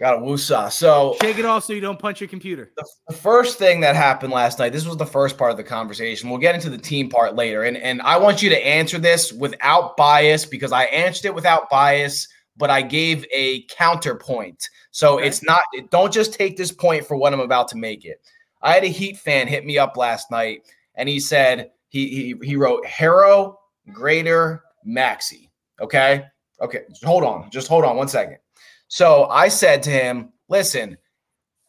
[0.00, 0.72] gotta woosah.
[0.72, 2.72] So Shake it off so you don't punch your computer.
[2.76, 5.62] the, the first thing that happened last night, this was the first part of the
[5.62, 6.30] conversation.
[6.30, 7.62] We'll get into the team part later.
[7.64, 11.68] And, and I want you to answer this without bias because I answered it without
[11.70, 14.66] bias, but I gave a counterpoint.
[14.90, 15.28] So Okay.
[15.28, 15.60] it's not,
[15.90, 18.20] don't just take this point for what I'm about to make it.
[18.62, 20.62] I had a Heat fan hit me up last night
[20.94, 23.56] and he said, he, he, he wrote Herro,
[23.92, 25.50] Greater, Maxey.
[25.80, 26.24] Okay.
[26.60, 26.82] Okay.
[27.04, 27.50] Hold on.
[27.50, 28.36] Just hold on one second.
[28.90, 30.98] So I said to him, listen,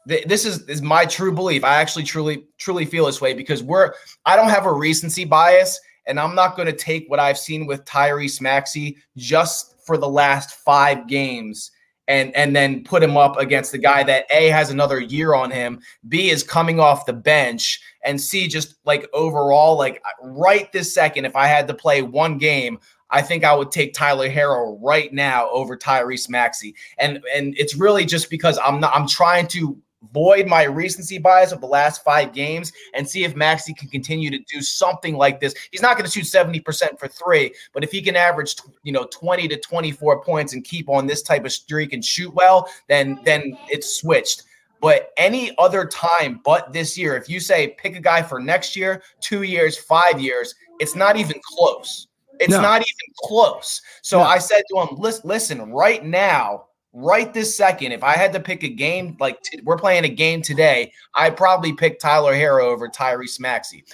[0.07, 1.63] th- this is, is my true belief.
[1.63, 3.93] I actually truly, truly feel this way because we're,
[4.25, 7.67] I don't have a recency bias and I'm not going to take what I've seen
[7.67, 11.69] with Tyrese Maxey just for the last five games
[12.07, 15.51] and and then put him up against the guy that A has another year on
[15.51, 20.93] him, B is coming off the bench, and C just like overall, like right this
[20.93, 22.79] second, if I had to play one game,
[23.11, 26.75] I think I would take Tyler Herro right now over Tyrese Maxey.
[26.97, 29.77] And and it's really just because I'm not I'm trying to
[30.13, 34.31] void my recency bias of the last five games and see if Maxey can continue
[34.31, 35.53] to do something like this.
[35.71, 39.05] He's not going to shoot 70% for three, but if he can average, you know,
[39.11, 43.19] 20 to 24 points and keep on this type of streak and shoot well, then
[43.25, 44.43] then it's switched.
[44.81, 48.75] But any other time but this year, if you say pick a guy for next
[48.75, 52.07] year, two years, five years, it's not even close.
[52.41, 52.61] It's No.
[52.61, 53.81] not even close.
[54.01, 54.25] So No.
[54.25, 58.39] I said to him, listen, listen, right now, right this second, if I had to
[58.39, 62.65] pick a game, like t- we're playing a game today, I'd probably pick Tyler Herro
[62.65, 63.85] over Tyrese Maxey.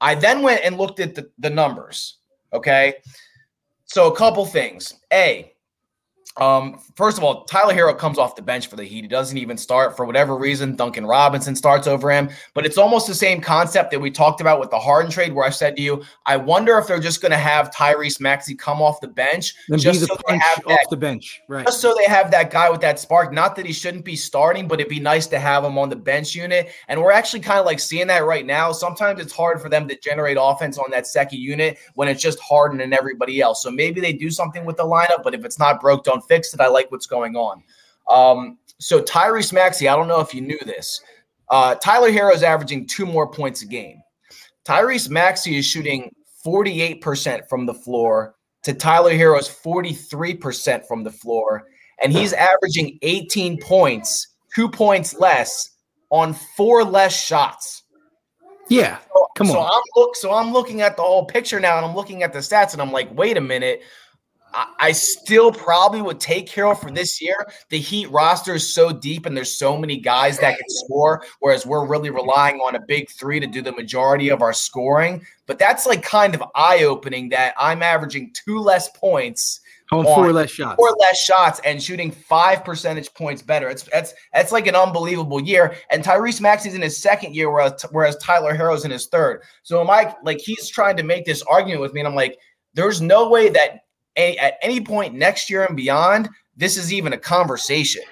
[0.00, 2.18] I then went and looked at the, the numbers.
[2.52, 2.94] Okay.
[3.86, 4.94] So a couple things.
[5.12, 5.51] A,
[6.38, 9.02] um, first of all, Tyler Herro comes off the bench for the Heat.
[9.02, 10.76] He doesn't even start for whatever reason.
[10.76, 14.58] Duncan Robinson starts over him, but it's almost the same concept that we talked about
[14.58, 17.32] with the Harden trade, where I said to you, I wonder if they're just going
[17.32, 21.42] to have Tyrese Maxey come off the bench just so they have off the bench.
[21.48, 21.66] Right.
[21.66, 23.32] just so they have that guy with that spark.
[23.32, 25.96] Not that he shouldn't be starting, but it'd be nice to have him on the
[25.96, 26.70] bench unit.
[26.88, 28.72] And we're actually kind of like seeing that right now.
[28.72, 32.40] Sometimes it's hard for them to generate offense on that second unit when it's just
[32.40, 33.62] Harden and everybody else.
[33.62, 36.54] So maybe they do something with the lineup, but if it's not broke, don't fix
[36.54, 36.60] it.
[36.60, 37.62] I like what's going on.
[38.10, 41.00] Um, so Tyrese Maxey, I don't know if you knew this.
[41.48, 44.02] Uh, Tyler Herro is averaging two more points a game.
[44.64, 51.64] Tyrese Maxey is shooting 48% from the floor to Tyler Herro's 43% from the floor.
[52.02, 55.70] And he's averaging 18 points, two points less
[56.10, 57.84] on four less shots.
[58.68, 58.98] Yeah.
[59.14, 59.72] So, Come so on.
[59.72, 62.40] I'm look so I'm looking at the whole picture now and I'm looking at the
[62.40, 63.82] stats and I'm like, wait a minute.
[64.78, 67.46] I, still probably would take Herro for this year.
[67.70, 71.64] The Heat roster is so deep and there's so many guys that can score, whereas
[71.66, 75.24] we're really relying on a big three to do the majority of our scoring.
[75.46, 79.60] But that's like kind of eye-opening that I'm averaging two less points
[79.92, 80.76] oh, On on four less shots.
[80.76, 83.68] four less shots and shooting five percentage points better.
[83.68, 85.76] It's that's that's like an unbelievable year.
[85.90, 89.42] And Tyrese Maxey's in his second year, whereas whereas Tyler Herro's in his third.
[89.62, 92.38] So am I like he's trying to make this argument with me, and I'm like,
[92.74, 93.80] there's no way that
[94.16, 98.02] a, at any point next year and beyond, this is even a conversation.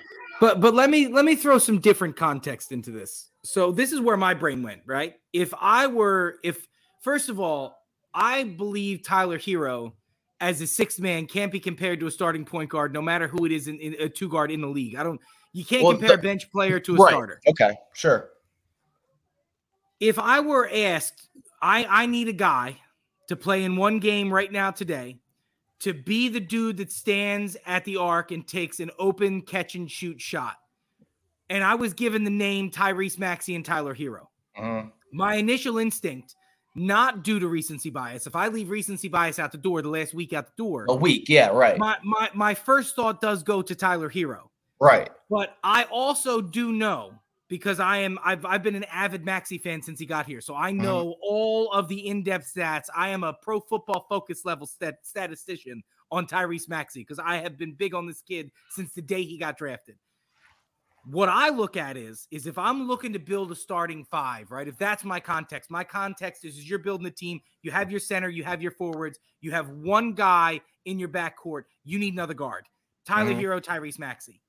[0.40, 3.30] But but let me let me throw some different context into this.
[3.44, 5.14] So this is where my brain went, right?
[5.32, 6.66] If I were if
[7.00, 7.76] first of all,
[8.14, 9.92] I believe Tyler Herro
[10.40, 13.44] as a sixth man can't be compared to a starting point guard, no matter who
[13.44, 14.96] it is in, in a two guard in the league.
[14.96, 15.20] I don't
[15.52, 17.12] you can't Well, compare a bench player to a Right.
[17.12, 17.40] starter.
[17.46, 18.30] Okay, sure.
[19.98, 21.28] If I were asked,
[21.60, 22.78] I I need a guy
[23.28, 25.18] to play in one game right now today
[25.80, 29.90] to be the dude that stands at the arc and takes an open catch and
[29.90, 30.56] shoot shot.
[31.48, 34.28] And I was given the name Tyrese Maxey and Tyler Herro.
[34.58, 34.92] Mhm.
[35.12, 36.36] My initial instinct,
[36.76, 38.26] not due to recency bias.
[38.28, 40.94] If I leave recency bias out the door the last week out the door, A
[40.94, 44.50] week, yeah, right, my, my my first thought does go to Tyler Herro.
[44.80, 45.10] right.
[45.28, 47.14] But I also do know
[47.50, 50.40] because I am I've I've been an avid Maxey fan since he got here.
[50.40, 52.84] So I know all of the in-depth stats.
[52.96, 57.58] I am a pro football focus level stat, statistician on Tyrese Maxey because I have
[57.58, 59.96] been big on this kid since the day he got drafted.
[61.06, 64.68] What I look at is is if I'm looking to build a starting five, right?
[64.68, 68.00] If that's my context, my context is, is you're building a team, you have your
[68.00, 72.34] center, you have your forwards, you have one guy in your backcourt, you need another
[72.34, 72.66] guard.
[73.06, 73.40] Tyler Mhm.
[73.40, 74.40] Herro, Tyrese Maxey.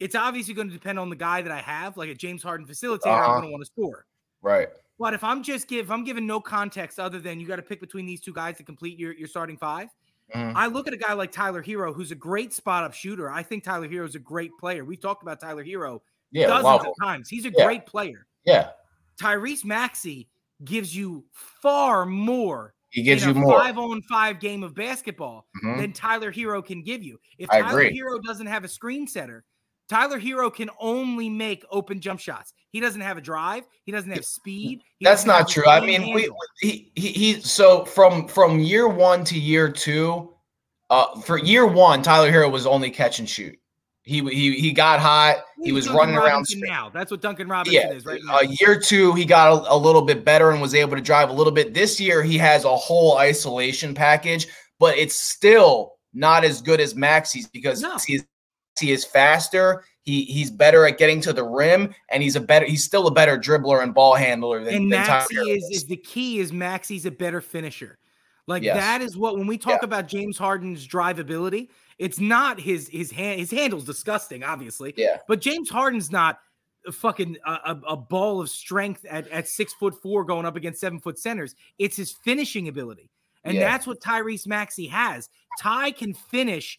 [0.00, 2.66] It's obviously going to depend on the guy that I have, like a James Harden
[2.66, 3.06] facilitator.
[3.06, 3.26] Uh-huh.
[3.26, 4.06] I'm going to want to score.
[4.42, 4.68] Right.
[4.98, 7.62] But if I'm just give, if I'm giving no context other than you got to
[7.62, 9.88] pick between these two guys to complete your your starting five,
[10.34, 10.52] Mhm.
[10.54, 13.30] I look at a guy like Tyler Herro, who's a great spot up shooter.
[13.30, 14.84] I think Tyler Herro is a great player.
[14.84, 17.28] We've talked about Tyler Herro Yeah, dozens of times.
[17.28, 17.64] He's a Yeah.
[17.64, 18.26] great player.
[18.44, 18.70] Yeah,
[19.18, 20.28] Tyrese Maxey
[20.64, 23.58] gives you far more he gives in you a more.
[23.58, 25.78] five on five game of basketball Mhm.
[25.78, 27.18] than Tyler Herro can give you.
[27.38, 27.98] If I Tyler agree.
[27.98, 29.44] Herro doesn't have a screen setter,
[29.90, 32.54] Tyler Herro can only make open jump shots.
[32.70, 33.64] He doesn't have a drive.
[33.84, 34.82] He doesn't have speed.
[34.98, 35.66] he That's not true.
[35.66, 40.32] I mean, we, he, he he so from from year one to year two,
[40.90, 43.58] uh, for year one, Tyler Herro was only catch and shoot.
[44.04, 45.38] He he he got hot.
[45.58, 46.26] He He's was Duncan running around.
[46.30, 46.88] Robinson straight- now.
[46.88, 48.36] That's what Duncan Robinson Yeah, is right now.
[48.38, 51.28] uh, year two, he got a, a little bit better and was able to drive
[51.30, 51.74] a little bit.
[51.74, 54.46] This year, he has a whole isolation package,
[54.78, 57.98] but it's still not as good as Maxey's because No.
[58.06, 58.24] he's
[58.78, 59.84] he is faster.
[60.02, 62.66] He he's better at getting to the rim, and he's a better.
[62.66, 66.38] He's still a better dribbler and ball handler than, and Maxey is, is the key
[66.38, 67.98] is Maxey's a better finisher.
[68.46, 68.76] Like Yes.
[68.76, 69.86] that is what when we talk Yeah.
[69.86, 74.94] about James Harden's drivability, it's not his his hand his handle's disgusting, obviously.
[74.96, 75.18] Yeah.
[75.28, 76.38] But James Harden's not
[76.86, 80.80] a fucking a, a, ball of strength at, at six foot four going up against
[80.80, 81.54] seven foot centers.
[81.78, 83.10] It's his finishing ability.
[83.44, 83.70] And Yeah.
[83.70, 85.28] that's what Tyrese Maxey has.
[85.60, 86.78] Ty can finish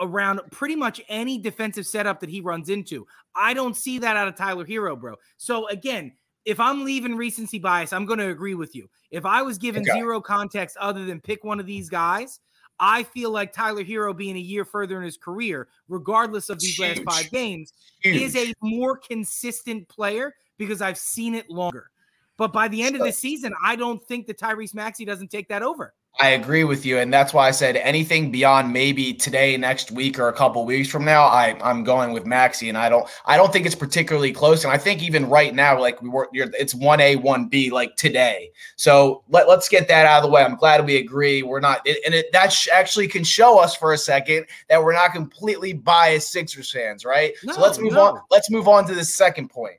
[0.00, 3.06] around pretty much any defensive setup that he runs into.
[3.34, 5.16] I don't see that out of Tyler Herro, bro.
[5.36, 6.12] So again,
[6.44, 8.88] if I'm leaving recency bias, I'm going to agree with you.
[9.10, 9.92] If I was given Okay.
[9.92, 12.40] zero context other than pick one of these guys,
[12.80, 16.78] I feel like Tyler Herro being a year further in his career, regardless of these
[16.78, 18.16] last five games, Huge.
[18.22, 21.90] is a more consistent player because I've seen it longer.
[22.38, 25.48] But by the end of the season, I don't think that Tyrese Maxey doesn't take
[25.48, 25.94] that over.
[26.20, 30.18] I agree with you, and that's why I said anything beyond maybe today, next week,
[30.18, 31.24] or a couple weeks from now.
[31.24, 34.62] I I'm going with Maxey, and I don't I don't think it's particularly close.
[34.62, 37.70] And I think even right now, like we were, you're, it's one A, one B,
[37.70, 38.50] like today.
[38.76, 40.44] So let let's get that out of the way.
[40.44, 41.42] I'm glad we agree.
[41.42, 44.84] We're not, it, and it that sh- actually can show us for a second that
[44.84, 47.32] we're not completely biased Sixers fans, right?
[47.42, 48.02] No, so let's move no.
[48.02, 48.20] on.
[48.30, 49.76] Let's move on to the second point.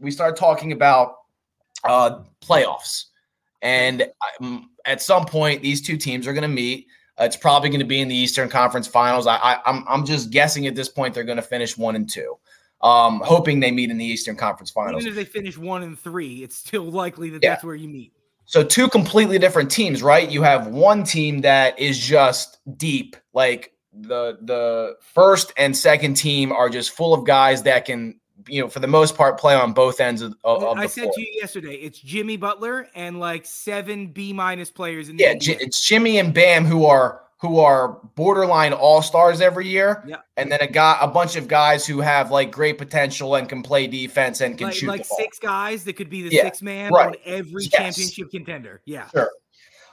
[0.00, 1.16] We start talking about
[1.84, 3.04] uh playoffs.
[3.64, 4.06] And
[4.84, 6.86] at some point, these two teams are going to meet.
[7.18, 9.26] Uh, it's probably going to be in the Eastern Conference Finals.
[9.26, 12.08] I, I, I'm, I'm just guessing at this point they're going to finish one and
[12.08, 12.36] two,
[12.82, 15.02] um, hoping they meet in the Eastern Conference Finals.
[15.02, 17.50] Even if they finish one and three, it's still likely that Yeah.
[17.50, 18.12] that's where you meet.
[18.46, 20.28] So two completely different teams, right?
[20.28, 26.52] You have one team that is just deep, like the the first and second team
[26.52, 29.72] are just full of guys that can, you know, for the most part, play on
[29.72, 31.14] both ends of, of, of I said floor.
[31.14, 35.34] to you yesterday, it's Jimmy Butler and like seven B minus players in the Yeah.
[35.34, 40.02] J- it's Jimmy and Bam who are who are borderline all stars every year.
[40.06, 40.16] Yeah.
[40.38, 43.62] and then a guy, a bunch of guys who have like great potential and can
[43.62, 46.62] play defense and can like, shoot like six guys that could be the Yeah, six
[46.62, 47.08] man right.
[47.08, 47.70] on every Yes.
[47.72, 48.80] championship contender.
[48.86, 49.08] Yeah.
[49.10, 49.30] Sure.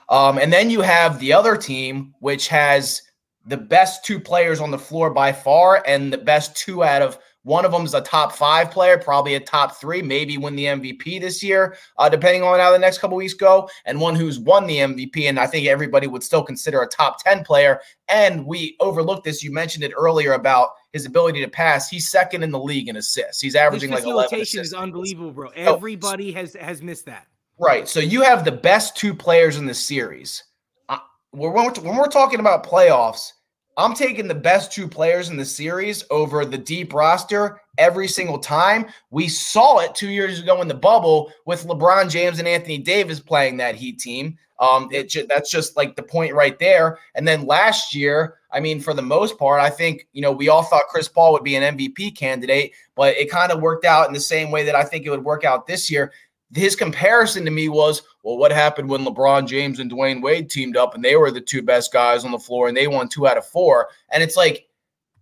[0.08, 3.02] Um, and then you have the other team, which has
[3.44, 7.18] the best two players on the floor by far, and the best two out of
[7.44, 10.66] one of them is a top five player, probably a top three, maybe win the
[10.66, 14.38] MVP this year, uh, depending on how the next couple weeks go, and one who's
[14.38, 17.80] won the MVP, and I think everybody would still consider a top 10 player.
[18.08, 19.42] And we overlooked this.
[19.42, 21.88] You mentioned it earlier about his ability to pass.
[21.88, 23.40] He's second in the league in assists.
[23.40, 24.72] He's averaging like 11 facilitation assists.
[24.72, 25.48] is unbelievable, bro.
[25.50, 27.26] Everybody has has missed that.
[27.58, 27.88] Right.
[27.88, 30.44] So you have the best two players in the series.
[30.88, 30.98] Uh,
[31.30, 33.32] when, we're, when we're talking about playoffs,
[33.76, 38.38] I'm taking the best two players in the series over the deep roster every single
[38.38, 38.86] time.
[39.10, 43.20] We saw it two years ago in the bubble with LeBron James and Anthony Davis
[43.20, 44.36] playing that Heat team.
[44.60, 46.98] Um, it ju- that's just like the point right there.
[47.14, 50.50] And then last year, I mean, for the most part, I think you know we
[50.50, 54.06] all thought Chris Paul would be an MVP candidate, but it kind of worked out
[54.06, 56.12] in the same way that I think it would work out this year
[56.54, 60.76] his comparison to me was, well, what happened when LeBron James and Dwyane Wade teamed
[60.76, 63.26] up and they were the two best guys on the floor and they won two
[63.26, 63.88] out of four?
[64.10, 64.68] And it's like,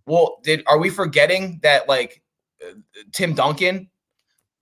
[0.05, 2.21] well, did are we forgetting that like
[2.63, 2.73] uh,
[3.11, 3.89] Tim Duncan?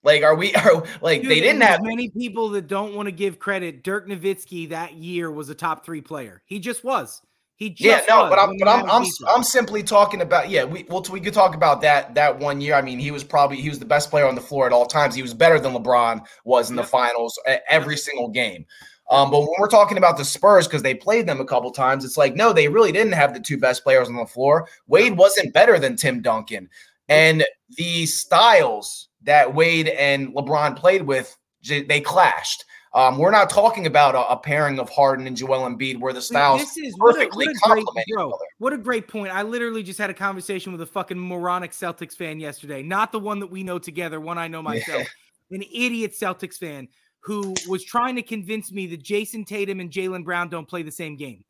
[0.03, 3.11] Like, are we are like Dude, they didn't have many people that don't want to
[3.11, 3.83] give credit.
[3.83, 6.41] Dirk Nowitzki that year was a top three player.
[6.45, 7.21] He just was.
[7.59, 9.05] He just yeah, no, but I'm but I'm I'm.
[9.27, 12.73] I'm simply talking about yeah, we well we could talk about that that one year.
[12.73, 14.85] I mean, he was probably he was the best player on the floor at all
[14.85, 15.13] times.
[15.13, 17.37] He was better than LeBron was in the finals
[17.69, 18.65] every single game.
[19.09, 22.05] Um, but when we're talking about the Spurs because they played them a couple times,
[22.05, 24.69] it's like no, they really didn't have the two best players on the floor.
[24.87, 26.69] Wade wasn't better than Tim Duncan,
[27.09, 31.35] and the styles that Wade and LeBron played with,
[31.67, 32.63] they clashed.
[32.93, 36.21] Um, we're not talking about a, a pairing of Harden and Joel Embiid where the
[36.21, 38.29] styles This is what a, perfectly what a great, complement each bro.
[38.29, 38.45] other.
[38.57, 39.31] What a great point.
[39.31, 42.81] I literally just had a conversation with a fucking moronic Celtics fan yesterday.
[42.81, 45.07] Not the one that we know together, one I know myself.
[45.51, 46.87] An idiot Celtics fan
[47.21, 50.91] who was trying to convince me that Jayson Tatum and Jaylen Brown don't play the
[50.91, 51.43] same game.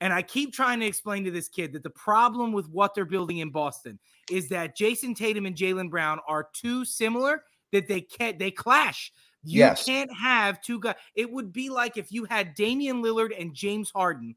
[0.00, 3.04] And I keep trying to explain to this kid that the problem with what they're
[3.04, 3.98] building in Boston
[4.30, 9.12] is that Jayson Tatum and Jaylen Brown are too similar that they can't they clash.
[9.42, 9.84] You Yes.
[9.84, 10.96] can't have two guys.
[11.14, 14.36] It would be like if you had Damian Lillard and James Harden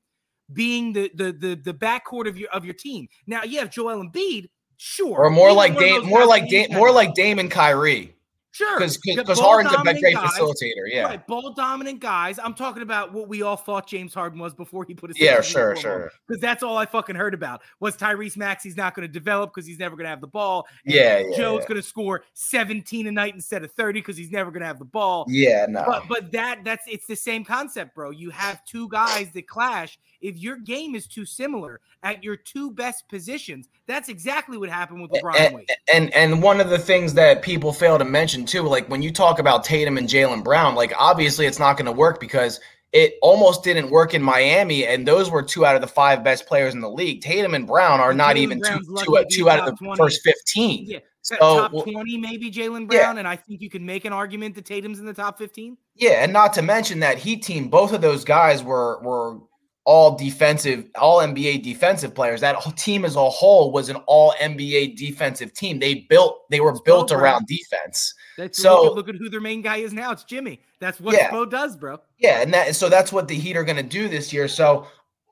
[0.51, 3.07] being the the the the backcourt of your of your team.
[3.27, 7.13] Now you have Joel Embiid, sure, or more like Dame, more like Dame, more like
[7.15, 8.15] Dame and Kyrie,
[8.53, 10.85] sure because The because ball Harden's a great guys, facilitator.
[10.87, 12.39] Yeah, Right, ball dominant guys.
[12.39, 15.41] I'm talking about what we all thought James Harden was before he put his yeah,
[15.41, 16.11] sure, sure.
[16.27, 19.67] Because that's all I fucking heard about was Tyrese Maxey's not going to develop because
[19.67, 20.65] he's never going to have the ball.
[20.85, 21.67] Yeah, yeah, Joe's yeah.
[21.67, 24.79] going to score 17 a night instead of 30 because he's never going to have
[24.79, 25.25] the ball.
[25.27, 25.83] Yeah, no.
[25.85, 28.11] But but that that's it's the same concept, bro.
[28.11, 29.97] You have two guys that clash.
[30.23, 35.01] If your game is too similar at your two best positions, that's exactly what happened
[35.01, 35.67] with LeBron and and, Wade.
[35.93, 39.11] and and one of the things that people fail to mention too, like when you
[39.11, 42.59] talk about Tatum and Jaylen Brown, like obviously it's not going to work because
[42.93, 46.45] it almost didn't work in Miami, and those were two out of the five best
[46.45, 47.21] players in the league.
[47.21, 49.97] Tatum and Brown are And not even two, two, two out of the 20.
[49.97, 50.85] first 15.
[50.85, 52.99] Yeah, So, top well, 20 maybe Jaylen Yeah.
[52.99, 55.75] Brown, and I think you can make an argument that Tatum's in the top 15.
[55.95, 59.39] Yeah, and not to mention that Heat team, both of those guys were were
[59.85, 62.39] all defensive, all NBA defensive players.
[62.41, 65.79] That team as a whole was an all NBA defensive team.
[65.79, 67.19] They built, they were built Spo, bro.
[67.23, 68.13] around defense.
[68.37, 70.11] That's So- look, at, look at who their main guy is now.
[70.11, 70.61] It's Jimmy.
[70.79, 71.29] That's what Yeah.
[71.31, 71.99] Spo does, bro.
[72.17, 74.47] Yeah, and that so that's what the Heat are going to do this year.
[74.47, 74.87] So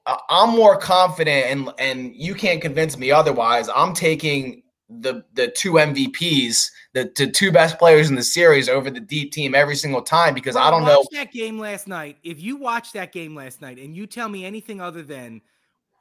[0.06, 3.70] uh, I'm more confident, and and you can't convince me otherwise.
[3.74, 4.64] I'm taking
[5.00, 9.32] the the two MVPs, the, the two best players in the series over the deep
[9.32, 11.04] team every single time because I don't know.
[11.14, 12.18] that game last night.
[12.24, 15.42] If you watch that game last night and you tell me anything other than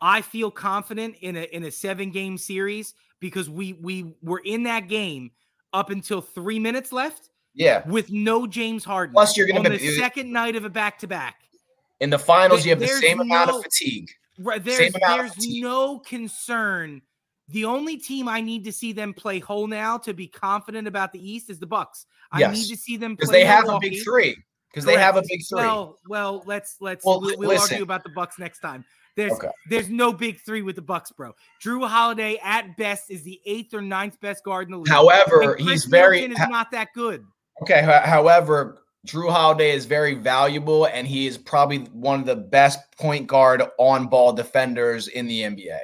[0.03, 4.65] I feel confident in a in a seven game series because we we were in
[4.65, 5.31] that game
[5.73, 9.13] up until three minutes left Yeah, with no James Harden.
[9.15, 11.37] Plus, you're gonna on be- the second night of a back to back.
[12.01, 14.11] in the finals, There- you have the same amount of fatigue.
[14.39, 15.63] Right, there's there's fatigue.
[15.63, 17.03] no concern.
[17.51, 21.13] The only team I need to see them play whole now to be confident about
[21.13, 22.07] the East is the Bucks.
[22.33, 23.17] I Yes, need to see them play.
[23.17, 24.37] because they have a big three.
[24.73, 25.57] Because they have a big three.
[25.59, 28.85] Well, well, let's let's Well, we'll, we'll argue about the Bucks next time.
[29.17, 29.49] There's Okay.
[29.69, 31.35] there's no big three with the Bucks, bro.
[31.65, 34.89] Jrue Holiday at best is the eighth or ninth best guard in the league.
[34.89, 37.25] However, he's very Middleton is not that good.
[37.63, 37.83] okay.
[37.83, 43.27] However, Jrue Holiday is very valuable, and he is probably one of the best point
[43.27, 45.81] guard on ball defenders in the NBA.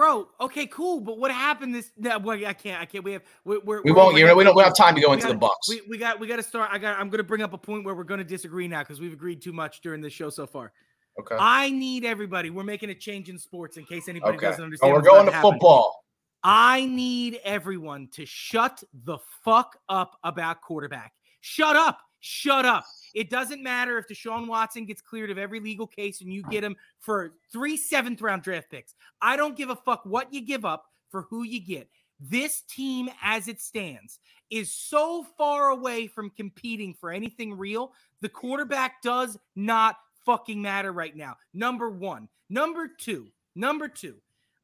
[0.00, 1.02] Bro, okay, cool.
[1.02, 1.92] But what happened this?
[1.98, 2.80] No, well, I can't.
[2.80, 3.04] I can't.
[3.04, 3.22] We have.
[3.44, 4.12] We're, we're, We won't.
[4.12, 4.56] over You know, we don't.
[4.56, 5.68] We don't have time to go into gotta- the Bucks.
[5.68, 6.70] We, we got we got to start.
[6.72, 6.98] I got.
[6.98, 9.12] I'm going to bring up a point where we're going to disagree now because we've
[9.12, 10.72] agreed too much during this show so far.
[11.20, 11.36] Okay.
[11.38, 12.48] I need everybody.
[12.48, 14.46] We're making a change in sports in case anybody Okay.
[14.46, 14.90] doesn't Oh, understand.
[14.94, 16.02] we're what's going to football.
[16.42, 21.12] I need everyone to shut the fuck up about quarterback.
[21.42, 21.98] Shut up.
[22.20, 22.84] Shut up.
[23.14, 26.62] It doesn't matter if Deshaun Watson gets cleared of every legal case and you get
[26.62, 28.94] him for three seventh round draft picks.
[29.20, 31.88] I don't give a fuck what you give up for who you get.
[32.20, 34.18] This team, as it stands,
[34.50, 37.92] is so far away from competing for anything real.
[38.20, 39.96] The quarterback does not
[40.26, 41.36] fucking matter right now.
[41.54, 42.28] Number one.
[42.50, 43.28] Number two.
[43.54, 44.16] Number two.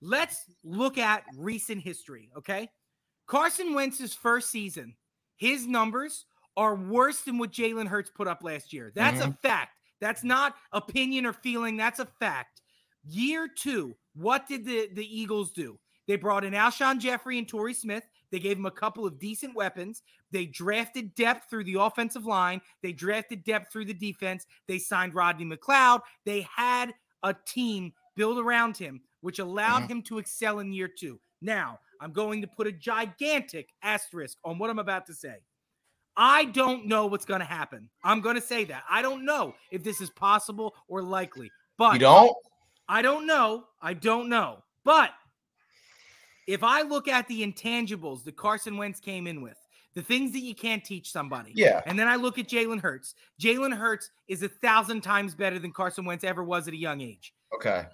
[0.02, 2.68] Let's look at recent history, okay?
[3.26, 4.94] Carson Wentz's first season,
[5.36, 6.26] his numbers
[6.56, 8.92] are worse than what Jalen Hurts put up last year.
[8.94, 9.46] That's a mm-hmm.
[9.46, 9.72] fact.
[10.00, 11.76] That's not opinion or feeling.
[11.76, 12.60] That's a fact.
[13.04, 15.78] Year two, what did the, the Eagles do?
[16.08, 18.04] They brought in Alshon Jeffery and Torrey Smith.
[18.30, 20.02] They gave him a couple of decent weapons.
[20.30, 22.60] They drafted depth through the offensive line.
[22.82, 24.46] They drafted depth through the defense.
[24.68, 26.00] They signed Rodney McLeod.
[26.24, 29.92] They had a team built around him, which allowed mm-hmm.
[29.92, 31.20] him to excel in year two.
[31.40, 35.36] Now, I'm going to put a gigantic asterisk on what I'm about to say.
[36.16, 37.88] I don't know what's going to happen.
[38.02, 38.84] I'm going to say that.
[38.88, 41.50] I don't know if this is possible or likely.
[41.76, 42.36] But You don't?
[42.88, 43.64] I don't know.
[43.82, 44.62] I don't know.
[44.84, 45.10] But
[46.46, 49.56] if I look at the intangibles that Carson Wentz came in with,
[49.94, 51.52] the things that you can't teach somebody.
[51.54, 51.80] Yeah.
[51.86, 53.14] And then I look at Jalen Hurts.
[53.40, 57.00] Jalen Hurts is a thousand times better than Carson Wentz ever was at a young
[57.00, 57.34] age.
[57.54, 57.86] Okay.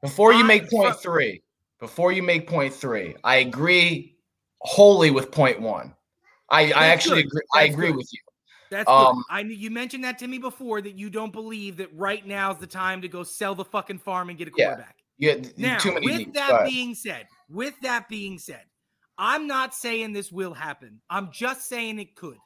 [0.00, 0.64] Before you make
[1.00, 1.42] three,
[1.78, 4.16] before you make point three, I agree
[4.62, 5.94] wholly with point one.
[6.52, 7.28] I, I actually good.
[7.28, 7.42] agree.
[7.54, 7.96] I agree good.
[7.96, 8.20] with you.
[8.70, 9.24] That's Um, good.
[9.30, 12.58] I you mentioned that to me before that you don't believe that right now is
[12.58, 14.66] the time to go sell the fucking farm and get a Yeah.
[14.66, 14.96] quarterback.
[15.18, 16.32] You had Now, too many with needs.
[16.34, 18.64] That being said, with that being said,
[19.18, 21.00] I'm not saying this will happen.
[21.10, 22.38] I'm just saying it could.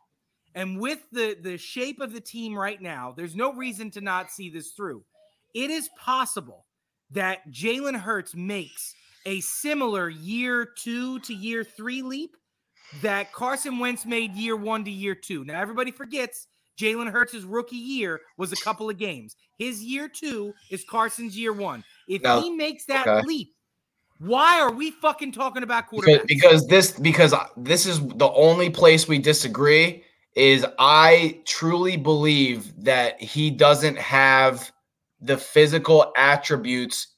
[0.55, 4.31] And with the the shape of the team right now, there's no reason to not
[4.31, 5.05] see this through.
[5.55, 6.67] It is possible
[7.11, 8.95] that Jalen Hurts makes
[9.27, 12.37] a similar year two to year three leap
[13.03, 15.45] that Carson Wentz made year one to year two.
[15.45, 16.47] Now, everybody forgets
[16.79, 19.37] Jalen Hurts' rookie year was a couple of games.
[19.59, 21.85] His year two is Carson's year one.
[22.09, 23.27] If he makes that okay.
[23.27, 23.55] leap,
[24.19, 26.27] why are we fucking talking about quarterbacks?
[26.27, 33.21] because this because this is the only place we disagree is I truly believe that
[33.21, 34.71] he doesn't have
[35.21, 37.09] the physical attributes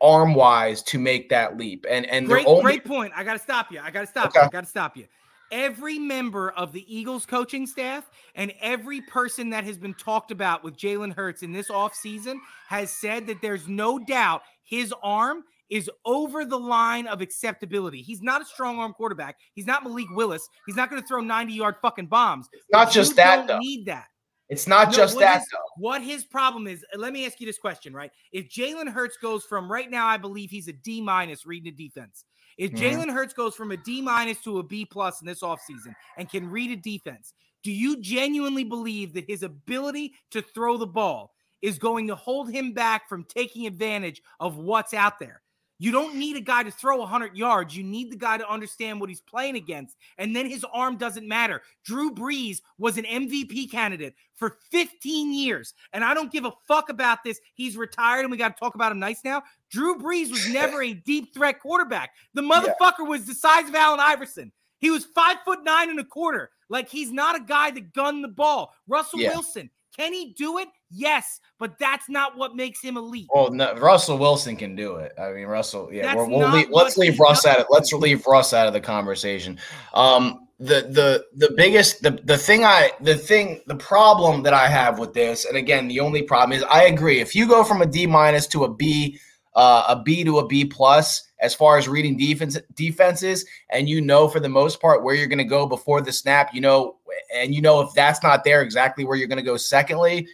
[0.00, 3.12] arm wise to make that leap and and great, only great point.
[3.14, 3.80] I got to stop you.
[3.80, 4.40] I got to stop Okay.
[4.40, 4.46] you.
[4.46, 5.06] I got to stop you.
[5.52, 10.64] Every member of the Eagles coaching staff and every person that has been talked about
[10.64, 15.90] with Jalen Hurts in this offseason has said that there's no doubt his arm is
[16.04, 18.02] over the line of acceptability.
[18.02, 19.36] He's not a strong arm quarterback.
[19.52, 20.48] He's not Malik Willis.
[20.64, 22.48] He's not going to throw 90 yard fucking bombs.
[22.72, 24.06] not just you that don't though need that.
[24.48, 27.46] It's not No, just what that his- What his problem is, let me ask you
[27.46, 28.10] this question, right?
[28.32, 31.76] If Jalen Hurts goes from right now, I believe he's a D minus reading a
[31.76, 32.24] defense.
[32.56, 32.78] If Mhm.
[32.78, 36.30] Jalen Hurts goes from a D minus to a B plus in this offseason and
[36.30, 41.34] can read a defense, do you genuinely believe that his ability to throw the ball
[41.62, 45.42] is going to hold him back from taking advantage of what's out there.
[45.78, 47.76] You don't need a guy to throw 100 yards.
[47.76, 49.96] You need the guy to understand what he's playing against.
[50.16, 51.62] And then his arm doesn't matter.
[51.84, 55.74] Drew Brees was an MVP candidate for 15 years.
[55.92, 57.40] And I don't give a fuck about this.
[57.54, 59.42] He's retired and we got to talk about him nice now.
[59.70, 62.10] Drew Brees was never a deep threat quarterback.
[62.34, 63.08] The motherfucker yeah.
[63.08, 64.52] was the size of Allen Iverson.
[64.78, 66.50] He was five foot nine and a quarter.
[66.68, 68.72] Like he's not a guy that gunned the ball.
[68.86, 69.30] Russell yeah.
[69.30, 70.68] Wilson, can he do it?
[70.90, 73.28] Yes, but that's not what makes him elite.
[73.34, 75.12] Well, no, Russell Wilson can do it.
[75.18, 75.88] I mean, Russell.
[75.92, 78.80] Yeah, we will leave, let's leave Russ out of let's leave Russ out of the
[78.80, 79.58] conversation.
[79.94, 84.68] Um, the the the biggest the the thing I the thing the problem that I
[84.68, 87.20] have with this, and again, the only problem is I agree.
[87.20, 89.18] If you go from a D minus to a B,
[89.54, 94.00] uh, a B to a B plus as far as reading defense defenses, and you
[94.00, 96.96] know for the most part where you're going to go before the snap, you know,
[97.34, 99.56] and you know if that's not there, exactly where you're going to go.
[99.56, 100.26] Secondly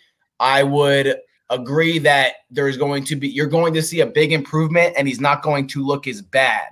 [0.42, 1.16] I would
[1.50, 5.20] agree that there's going to be you're going to see a big improvement and he's
[5.20, 6.66] not going to look as bad.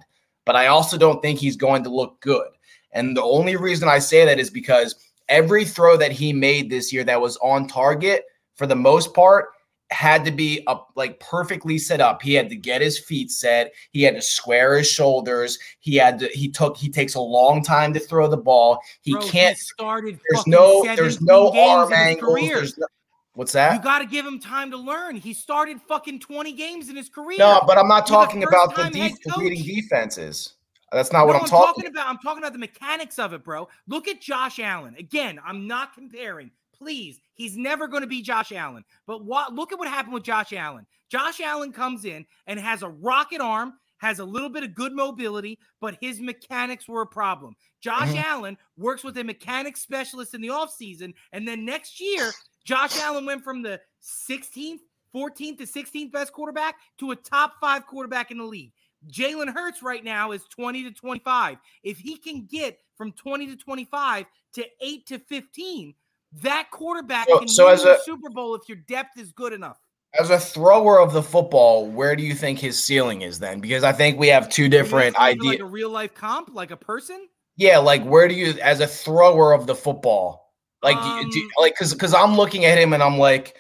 [0.45, 2.49] But I also don't think he's going to look good.
[2.93, 4.97] And the only reason I say that is because
[5.29, 8.25] every throw that he made this year that was on target
[8.57, 9.51] for the most part
[9.91, 12.23] had to be up like perfectly set up.
[12.23, 13.73] He had to get his feet set.
[13.91, 15.59] He had to square his shoulders.
[15.81, 16.29] He had to.
[16.29, 16.77] He took.
[16.77, 18.81] He takes a long time to throw the ball.
[19.03, 19.57] He Bro, can't.
[19.57, 20.21] He started.
[20.31, 20.83] There's no.
[20.95, 22.41] There's no arm angles.
[22.41, 22.87] There's no,
[23.35, 23.75] What's that?
[23.75, 25.17] You got to give him time to learn.
[25.17, 27.39] He started fucking 20 games in his career.
[27.39, 30.55] No, but I'm not talking about the def- reading defenses.
[30.93, 32.09] That's not no, what I'm, I'm talking, talking about.
[32.09, 33.69] I'm talking about the mechanics of it, bro.
[33.87, 34.97] Look at Josh Allen.
[34.99, 36.51] Again, I'm not comparing.
[36.81, 38.85] Please, he's never going to be Josh Allen.
[39.07, 40.87] But what look at what happened with Josh Allen.
[41.11, 44.93] Josh Allen comes in and has a rocket arm, has a little bit of good
[44.93, 47.55] mobility, but his mechanics were a problem.
[47.83, 48.25] Josh mm-hmm.
[48.25, 52.31] Allen works with a mechanics specialist in the offseason, and then next year
[52.65, 54.79] Josh Allen went from the 16th,
[55.15, 58.73] 14th to 16th best quarterback to a top five quarterback in the league.
[59.11, 61.59] Jalen Hurts right now is 20 to 25.
[61.83, 65.95] If he can get from 20 to 25 to 8 to 15,
[66.43, 69.53] that quarterback so, can so win as a Super Bowl if your depth is good
[69.53, 69.79] enough.
[70.19, 73.61] As a thrower of the football, where do you think his ceiling is then?
[73.61, 75.47] Because I think we have two different ideas.
[75.47, 77.29] Like a real life comp, like a person?
[77.57, 80.53] Yeah, like where do you, as a thrower of the football,
[80.83, 83.57] like, um, do, do, like, cause, cause I'm looking at him and I'm like,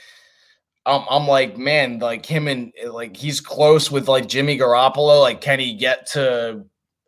[0.86, 5.20] I'm, I'm like, man, like him and like he's close with like Jimmy Garoppolo.
[5.20, 6.64] Like, can he get to?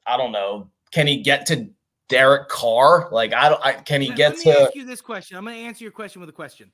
[0.07, 0.71] I don't know.
[0.93, 1.71] Can he get to
[2.13, 3.09] Derek Carr?
[3.11, 3.65] Like, I don't.
[3.65, 4.63] I, can he let, get let to?
[4.65, 5.39] Ask you this question.
[5.39, 6.71] I'm going to answer your question with a question.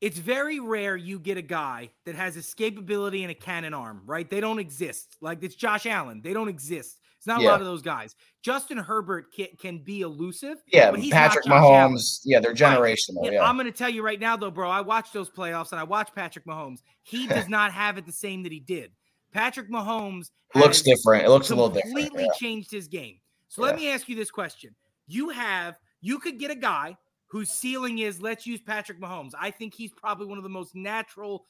[0.00, 4.28] It's very rare you get a guy that has escapability and a cannon arm, right?
[4.28, 5.16] They don't exist.
[5.20, 6.22] Like it's Josh Allen.
[6.22, 7.00] They don't exist.
[7.18, 7.48] It's not yeah.
[7.48, 8.14] a lot of those guys.
[8.42, 10.58] Justin Herbert can, can be elusive.
[10.72, 12.20] Yeah, but he's Patrick Mahomes.
[12.24, 13.24] Yeah, they're generational.
[13.24, 13.32] Right.
[13.34, 13.44] Yeah.
[13.44, 14.70] I'm going to tell you right now, though, bro.
[14.70, 16.78] I watched those playoffs and I watched Patrick Mahomes.
[17.02, 18.92] He does not have it the same that he did.
[19.32, 21.24] Patrick Mahomes looks different.
[21.24, 21.96] It looks a little different.
[21.96, 22.38] Completely yeah.
[22.38, 23.18] changed his game.
[23.48, 23.70] So yeah.
[23.70, 24.74] let me ask you this question:
[25.06, 26.96] You have you could get a guy
[27.28, 29.32] whose ceiling is let's use Patrick Mahomes.
[29.38, 31.44] I think he's probably one of the most natural,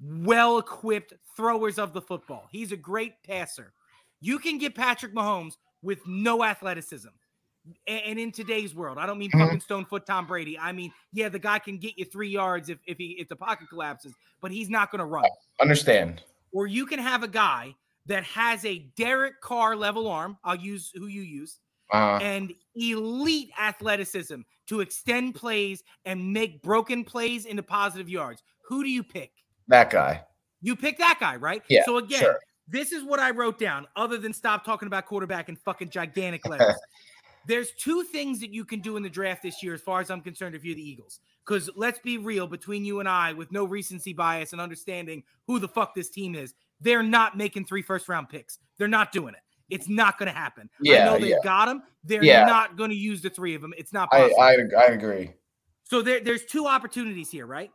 [0.00, 2.48] well equipped throwers of the football.
[2.50, 3.72] He's a great passer.
[4.20, 7.08] You can get Patrick Mahomes with no athleticism.
[7.86, 9.44] And in today's world, I don't mean mm-hmm.
[9.44, 10.58] fucking stone foot Tom Brady.
[10.58, 13.36] I mean, yeah, the guy can get you three yards if if he if the
[13.36, 15.26] pocket collapses, but he's not going to run.
[15.60, 16.22] Understand?
[16.52, 17.74] Or you can have a guy
[18.08, 20.36] that has a Derek Carr level arm.
[20.42, 21.60] I'll use who you use,
[21.92, 28.42] uh, and elite athleticism to extend plays and make broken plays into positive yards.
[28.66, 29.32] Who do you pick?
[29.68, 30.24] That guy.
[30.60, 31.62] You pick that guy, right?
[31.68, 31.84] Yeah.
[31.84, 32.38] So again, sure.
[32.66, 36.46] This is what I wrote down, other than stop talking about quarterback in fucking gigantic
[36.46, 36.76] letters.
[37.46, 40.10] There's two things that you can do in the draft this year, as far as
[40.10, 41.20] I'm concerned, if you're the Eagles.
[41.46, 45.58] Because let's be real, between you and I, with no recency bias and understanding who
[45.58, 48.58] the fuck this team is, they're not making three first round picks.
[48.78, 49.40] They're not doing it.
[49.70, 50.70] It's not going to happen.
[50.80, 51.36] Yeah, I know they've yeah.
[51.44, 51.82] got them.
[52.04, 52.44] They're yeah.
[52.44, 53.74] not going to use the three of them.
[53.76, 54.40] It's not possible.
[54.40, 55.34] I, I, I agree.
[55.84, 57.70] So there, there's two opportunities here, right?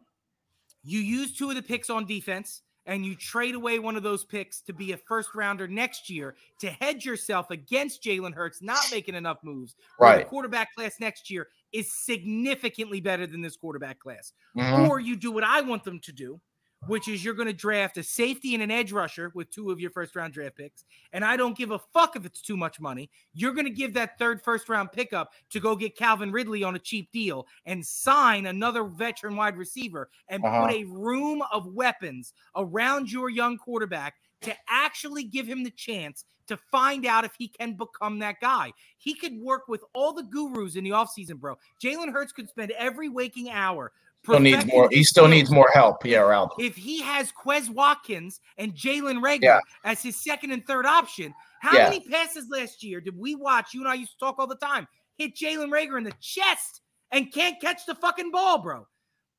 [0.84, 4.26] You use two of the picks on defense and you trade away one of those
[4.26, 8.84] picks to be a first rounder next year to hedge yourself against Jalen Hurts not
[8.92, 9.76] making enough moves.
[10.00, 10.20] Right.
[10.20, 14.34] The quarterback class next year is significantly better than this quarterback class.
[14.58, 14.90] Mm-hmm.
[14.90, 16.40] Or you do what I want them to do,
[16.88, 19.80] which is you're going to draft a safety and an edge rusher with two of
[19.80, 20.86] your first round draft picks.
[21.12, 23.10] And I don't give a fuck if it's too much money.
[23.34, 26.76] You're going to give that third first round pickup to go get Calvin Ridley on
[26.76, 30.68] a cheap deal and sign another veteran wide receiver and uh-huh.
[30.68, 36.26] put a room of weapons around your young quarterback to actually give him the chance
[36.48, 38.72] to find out if he can become that guy.
[38.98, 41.58] He could work with all the gurus in the offseason, bro.
[41.82, 43.94] Jalen Hurts could spend every waking hour
[44.26, 44.88] Still needs more.
[44.92, 46.06] He still needs more help.
[46.06, 46.52] Yeah, around.
[46.58, 49.60] If he has Quez Watkins and Jalen Reagor Yeah.
[49.84, 51.90] as his second and third option, how Yeah.
[51.90, 53.74] many passes last year did we watch?
[53.74, 54.88] You and I used to talk all the time.
[55.18, 58.88] Hit Jalen Reagor in the chest and can't catch the fucking ball, bro.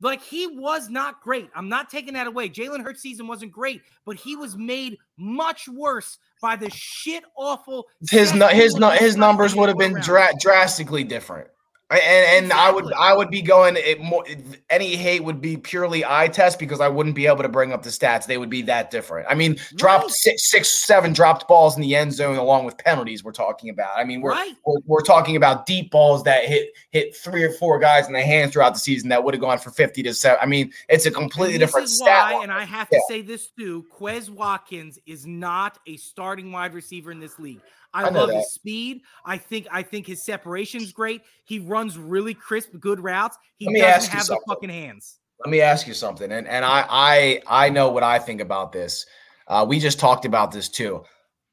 [0.00, 1.48] Like he was not great.
[1.54, 2.50] I'm not taking that away.
[2.50, 7.86] Jalen Hurts season wasn't great, but he was made much worse by the shit awful.
[8.10, 11.48] His nu- his nu- his numbers would have been dra- drastically different.
[12.02, 14.24] And, and I would I would be going it more
[14.70, 17.82] any hate would be purely eye test because I wouldn't be able to bring up
[17.82, 18.26] the stats.
[18.26, 19.26] They would be that different.
[19.28, 20.10] I mean, dropped Right.
[20.12, 23.22] six, six, seven dropped balls in the end zone along with penalties.
[23.22, 23.96] We're talking about.
[23.96, 24.54] I mean, we're Right.
[24.64, 28.22] we're, we're talking about deep balls that hit hit three or four guys in the
[28.22, 30.38] hands throughout the season that would have gone for fifty to seven.
[30.42, 32.34] I mean, it's a completely different is stat.
[32.34, 36.74] why, and I have to say this too: Quez Watkins is not a starting wide
[36.74, 37.60] receiver in this league.
[37.94, 38.36] I, I love that.
[38.36, 39.02] his speed.
[39.24, 41.22] I think I think his separation's great.
[41.44, 43.38] He runs really crisp, good routes.
[43.56, 45.18] He doesn't have the fucking hands.
[45.44, 48.72] Let me ask you something, and and I I I know what I think about
[48.72, 49.06] this.
[49.46, 51.04] Uh, we just talked about this too.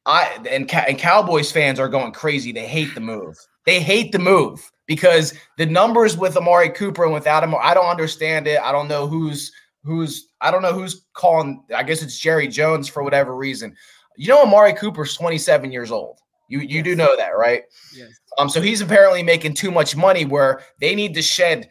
[0.06, 2.52] I and and Cowboys fans are going crazy.
[2.52, 3.38] They hate the move.
[3.66, 7.86] They hate the move because the numbers with Amari Cooper and without him, I don't
[7.86, 8.60] understand it.
[8.62, 9.52] I don't know who's
[9.84, 11.64] who's I don't know who's calling.
[11.76, 13.76] I guess it's Jerry Jones for whatever reason.
[14.18, 16.20] You know, Amari Cooper's 27 years old.
[16.52, 17.64] You you do know that, right?
[17.96, 18.10] Yes.
[18.38, 21.70] Um, so he's apparently making too much money where they need to shed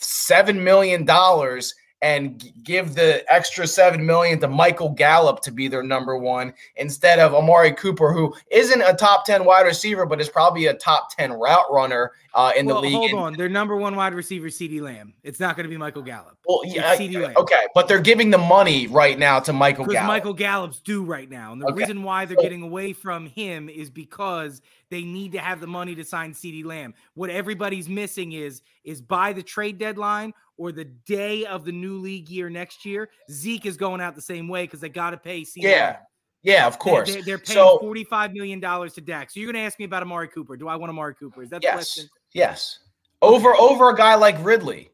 [0.00, 5.84] seven million dollars and give the extra seven million to Michael Gallup to be their
[5.84, 10.28] number one instead of Amari Cooper, who isn't a top 10 wide receiver, but is
[10.28, 12.96] probably a top 10 route runner uh, in well, the league.
[12.96, 13.32] hold on.
[13.34, 15.14] Their number one wide receiver, CeeDee Lamb.
[15.22, 16.36] It's not going to be Michael Gallup.
[16.46, 17.36] Well, It's yeah, CeeDee Lamb.
[17.36, 20.08] okay, but they're giving the money right now to Michael Because Gallup.
[20.08, 21.52] Michael Gallup's due right now.
[21.52, 21.76] And the Okay.
[21.76, 24.60] reason why they're getting away from him is because
[24.92, 26.92] they need to have the money to sign CeeDee Lamb.
[27.14, 31.96] What everybody's missing is is by the trade deadline or the day of the new
[31.98, 35.16] league year next year, Zeke is going out the same way because they got to
[35.16, 35.96] pay CeeDee Yeah, Lamb.
[36.42, 37.12] yeah, of course.
[37.12, 39.30] They're, they're paying So- $45 million to Dak.
[39.30, 40.56] So you're going to ask me about Amari Cooper.
[40.56, 41.42] Do I want Amari Cooper?
[41.42, 42.04] Is that the yes, question?
[42.34, 42.78] yes.
[43.22, 44.90] Over over a guy like Ridley.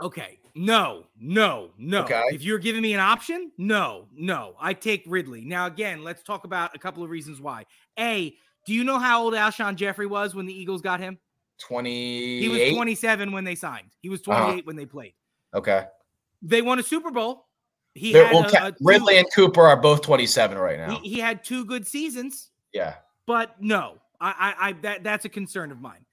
[0.00, 0.38] Okay.
[0.54, 2.02] No, no, no.
[2.02, 2.22] Okay.
[2.32, 4.54] If you're giving me an option, no, no.
[4.60, 5.44] I take Ridley.
[5.44, 7.64] Now, again, let's talk about a couple of reasons why.
[7.98, 8.34] A,
[8.66, 11.18] do you know how old Alshon Jeffery was when the Eagles got him?
[11.60, 12.40] 28.
[12.40, 13.90] He was 27 when they signed.
[14.00, 14.44] He was Uh-huh.
[14.44, 15.14] 28 when they played.
[15.54, 15.86] Okay.
[16.42, 17.46] They won a Super Bowl.
[17.94, 20.98] He had well, a- a two- Ridley and Cooper are both 27 right now.
[21.00, 22.94] he, he had two good seasons, yeah.
[23.26, 26.06] but no, I, I, I that that's a concern of mine.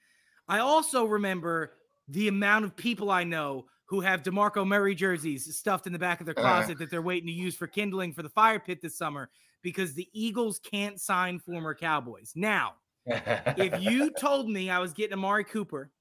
[0.49, 1.73] I also remember
[2.07, 6.19] the amount of people I know who have DeMarco Murray jerseys stuffed in the back
[6.19, 6.41] of their Uh.
[6.41, 9.29] closet that they're waiting to use for kindling for the fire pit this summer
[9.61, 12.33] because the Eagles can't sign former Cowboys.
[12.35, 15.91] Now, if you told me I was getting Amari Cooper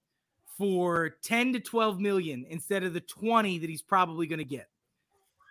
[0.59, 4.68] for 10 to 12 million instead of the 20 that he's probably going to get,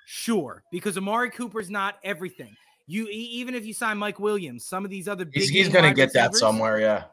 [0.05, 2.55] sure, because Amari Cooper's not everything.
[2.87, 5.85] You even if you sign Mike Williams, some of these other big he's he's going
[5.85, 6.79] to get that somewhere.
[6.79, 7.05] Yeah.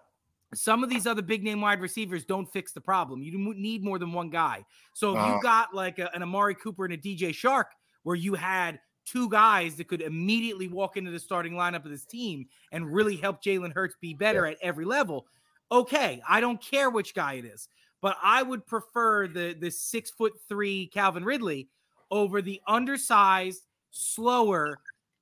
[0.55, 3.23] some of these other big name wide receivers don't fix the problem.
[3.23, 4.67] You need more than one guy.
[4.93, 5.37] So if Uh-huh.
[5.37, 7.67] you got like a, an Amari Cooper and a DJ Chark,
[8.03, 12.05] where you had two guys that could immediately walk into the starting lineup of this
[12.05, 15.27] team and really help Jalen Hurts be better at every level,
[15.71, 17.69] okay, I don't care which guy it is,
[18.01, 21.69] but I would prefer the the six foot three Calvin Ridley
[22.11, 24.79] over the undersized, slower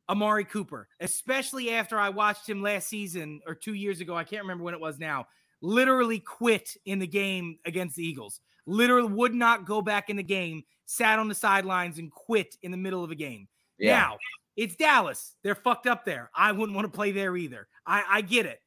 [0.08, 4.16] Amari Cooper, especially after I watched him last season or two years ago.
[4.16, 5.26] I can't remember when it was now.
[5.62, 8.40] Literally quit in the game against the Eagles.
[8.66, 12.72] Literally would not go back in the game, sat on the sidelines and quit in
[12.72, 13.46] the middle of a game.
[13.80, 13.96] Yeah.
[13.96, 14.18] Now,
[14.56, 15.36] it's Dallas.
[15.42, 16.30] They're fucked up there.
[16.34, 17.66] I wouldn't want to play there either.
[17.86, 18.60] I, I get it.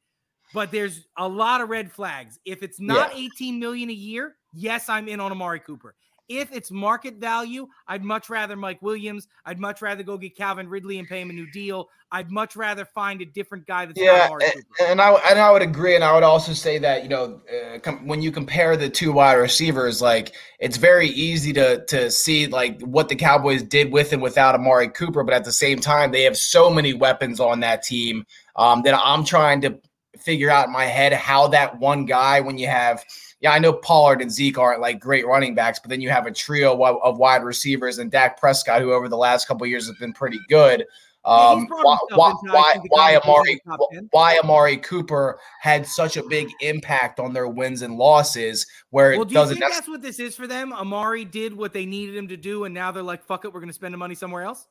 [0.52, 2.38] But there's a lot of red flags.
[2.44, 5.94] If it's not 18 million a year, yes, I'm in on Amari Cooper.
[6.28, 9.28] If it's market value, I'd much rather Mike Williams.
[9.44, 11.88] I'd much rather go get Calvin Ridley and pay him a new deal.
[12.10, 15.50] I'd much rather find a different guy that's Yeah, Amari and, and I and I
[15.50, 18.76] would agree, and I would also say that you know uh, com- when you compare
[18.76, 23.62] the two wide receivers, like it's very easy to to see like what the Cowboys
[23.62, 26.94] did with and without Amari Cooper, but at the same time they have so many
[26.94, 28.24] weapons on that team
[28.56, 29.78] um, that I'm trying to
[30.18, 33.04] figure out in my head how that one guy when you have.
[33.44, 36.24] Yeah, I know Pollard and Zeke aren't like great running backs, but then you have
[36.24, 39.86] a trio of, wide receivers and Dak Prescott, who over the last couple of years
[39.86, 40.86] has been pretty good.
[41.26, 44.08] Um, brought why, why, why, why Amari, in the top 10.
[44.12, 49.22] why Amari Cooper had such a big impact on their wins and losses, where Well,
[49.22, 49.58] it do you doesn't.
[49.58, 50.72] think that's what this is for them?
[50.72, 53.60] Amari did what they needed him to do, and now they're like, "Fuck it, we're
[53.60, 54.68] going to spend the money somewhere else."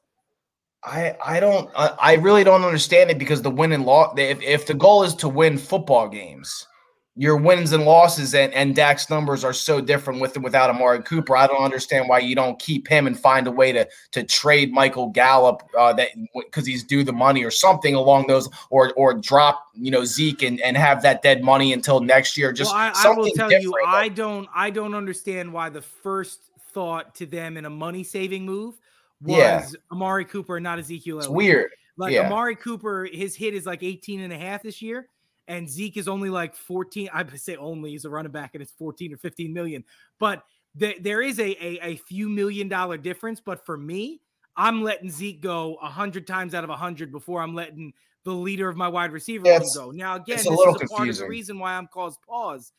[0.83, 4.17] I I don't I, I really don't understand it because the win and loss.
[4.17, 6.67] If if the goal is to win football games,
[7.15, 11.03] your wins and losses and, and Dak's numbers are so different with and without Amari
[11.03, 11.37] Cooper.
[11.37, 14.71] I don't understand why you don't keep him and find a way to to trade
[14.71, 19.13] Michael Gallup uh, that because he's due the money or something along those or or
[19.13, 22.51] drop you know Zeke and, and have that dead money until next year.
[22.51, 26.49] Just well, I, I will tell you, I don't I don't understand why the first
[26.71, 28.79] thought to them in a money saving move
[29.21, 29.67] was yeah.
[29.91, 31.19] Amari Cooper, not Ezekiel.
[31.19, 31.69] It's weird.
[31.95, 32.25] Like yeah.
[32.25, 35.09] Amari Cooper, his hit is like 18 and a half this year
[35.47, 37.09] and Zeke is only like 14.
[37.13, 39.83] I say only he's a running back and it's 14 or 15 million.
[40.19, 40.43] But
[40.79, 43.41] th- there is a, a, a few million dollar difference.
[43.41, 44.21] But for me,
[44.55, 48.31] I'm letting Zeke go a hundred times out of a hundred before I'm letting the
[48.31, 49.91] leader of my wide receiver yeah, go.
[49.91, 50.87] Now, again, this is a confusing.
[50.95, 52.71] part of the reason why I'm caused pause.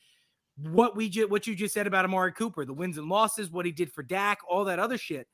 [0.57, 3.67] What we just what you just said about Amari Cooper, the wins and losses, what
[3.67, 5.27] he did for Dak, all that other shit.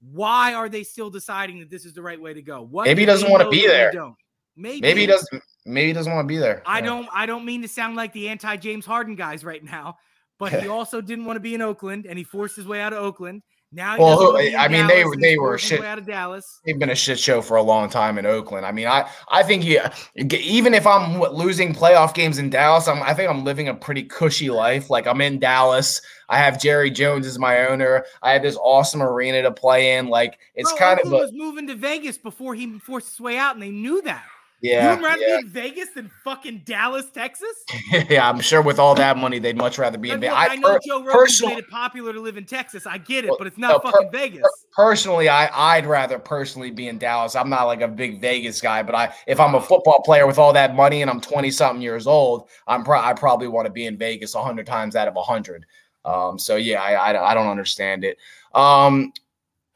[0.00, 2.62] Why are they still deciding that this is the right way to go?
[2.62, 3.92] What maybe he doesn't want to be there.
[3.92, 4.16] Don't?
[4.56, 6.62] Maybe maybe he doesn't maybe he doesn't want to be there.
[6.66, 6.86] I yeah.
[6.86, 9.96] don't I don't mean to sound like the anti James Harden guys right now,
[10.38, 12.92] but he also didn't want to be in Oakland and he forced his way out
[12.92, 13.42] of Oakland.
[13.74, 15.82] Now, well, I mean, they were they were shit.
[15.82, 18.64] Out of Dallas, they've been a shit show for a long time in Oakland.
[18.64, 23.02] I mean, I I think yeah, even if I'm losing playoff games in Dallas, I'm
[23.02, 24.90] I think I'm living a pretty cushy life.
[24.90, 28.04] Like I'm in Dallas, I have Jerry Jones as my owner.
[28.22, 30.06] I have this awesome arena to play in.
[30.06, 33.20] Like it's Bro, kind Oakland of a, was moving to Vegas before he forced his
[33.20, 34.24] way out, and they knew that.
[34.60, 34.94] Yeah.
[34.94, 35.36] You'd rather yeah.
[35.40, 37.54] be in Vegas than fucking Dallas, Texas?
[38.08, 40.34] yeah, I'm sure with all that money, they'd much rather be in Vegas.
[40.34, 42.86] I, I know per- Joe Rogan made it popular to live in Texas.
[42.86, 44.42] I get it, but it's not no, fucking per- Vegas.
[44.74, 47.36] personally, I, I'd rather personally be in Dallas.
[47.36, 50.38] I'm not like a big Vegas guy, but I if I'm a football player with
[50.38, 53.72] all that money and I'm 20 something years old, I'm pro- I probably want to
[53.72, 55.66] be in Vegas 100 times out of 100.
[56.06, 58.16] Um, so yeah, I, I, I don't understand it.
[58.54, 59.12] Um,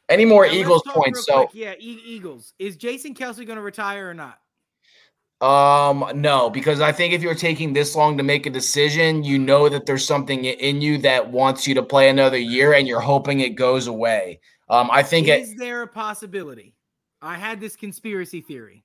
[0.09, 1.27] any more now Eagles points?
[1.27, 1.51] So quick.
[1.53, 2.55] yeah, e- Eagles.
[2.59, 4.39] Is Jason Kelce going to retire or not?
[5.41, 9.39] Um, no, because I think if you're taking this long to make a decision, you
[9.39, 13.01] know that there's something in you that wants you to play another year, and you're
[13.01, 14.41] hoping it goes away.
[14.69, 16.75] Um, I think is it, there a possibility?
[17.23, 18.85] I had this conspiracy theory.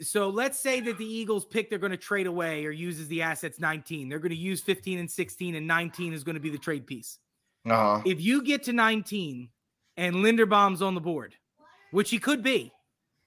[0.00, 3.22] So let's say that the Eagles pick they're going to trade away or uses the
[3.22, 4.08] assets 19.
[4.08, 6.86] They're going to use 15 and 16, and 19 is going to be the trade
[6.86, 7.18] piece.
[7.66, 8.02] Uh-huh.
[8.04, 9.48] If you get to 19
[9.96, 11.34] and Linderbaum's on the board,
[11.90, 12.72] which he could be,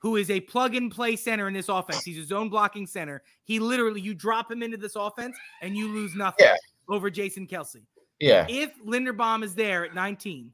[0.01, 2.03] who is a plug and play center in this offense.
[2.03, 3.21] He's a zone blocking center.
[3.43, 6.55] He literally, you drop him into this offense and you lose nothing yeah.
[6.89, 7.81] over Jason Kelce.
[8.19, 8.45] Yeah.
[8.49, 10.51] If Linderbaum is there at 19,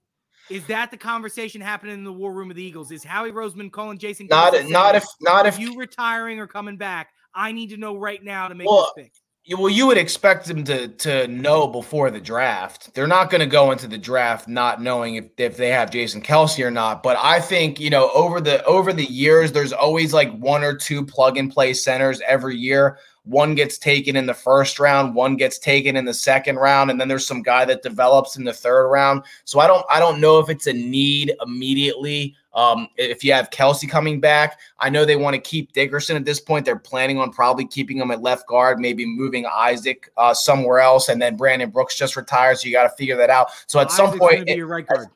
[0.50, 2.92] is that the conversation happening in the war room of the Eagles?
[2.92, 4.28] Is Howie Roseman calling Jason?
[4.30, 7.10] Not, Kelce not if, not if you retiring or coming back.
[7.34, 9.14] I need to know right now to make well, this pick
[9.50, 12.94] well, you would expect them to to know before the draft.
[12.94, 16.22] They're not going to go into the draft not knowing if, if they have Jason
[16.22, 17.02] Kelce or not.
[17.02, 20.76] But I think you know over the over the years, there's always like one or
[20.76, 22.98] two plug and play centers every year.
[23.24, 27.00] One gets taken in the first round, one gets taken in the second round, and
[27.00, 29.24] then there's some guy that develops in the third round.
[29.46, 33.52] So I don't I don't know if it's a need immediately um, if you have
[33.52, 36.66] Kelce coming back, I know they want to keep Dickerson at this point.
[36.66, 41.08] They're planning on probably keeping him at left guard, maybe moving Isaac uh, somewhere else,
[41.08, 42.62] and then Brandon Brooks just retires.
[42.62, 43.52] So you got to figure that out.
[43.68, 45.10] So at some point, it, right guard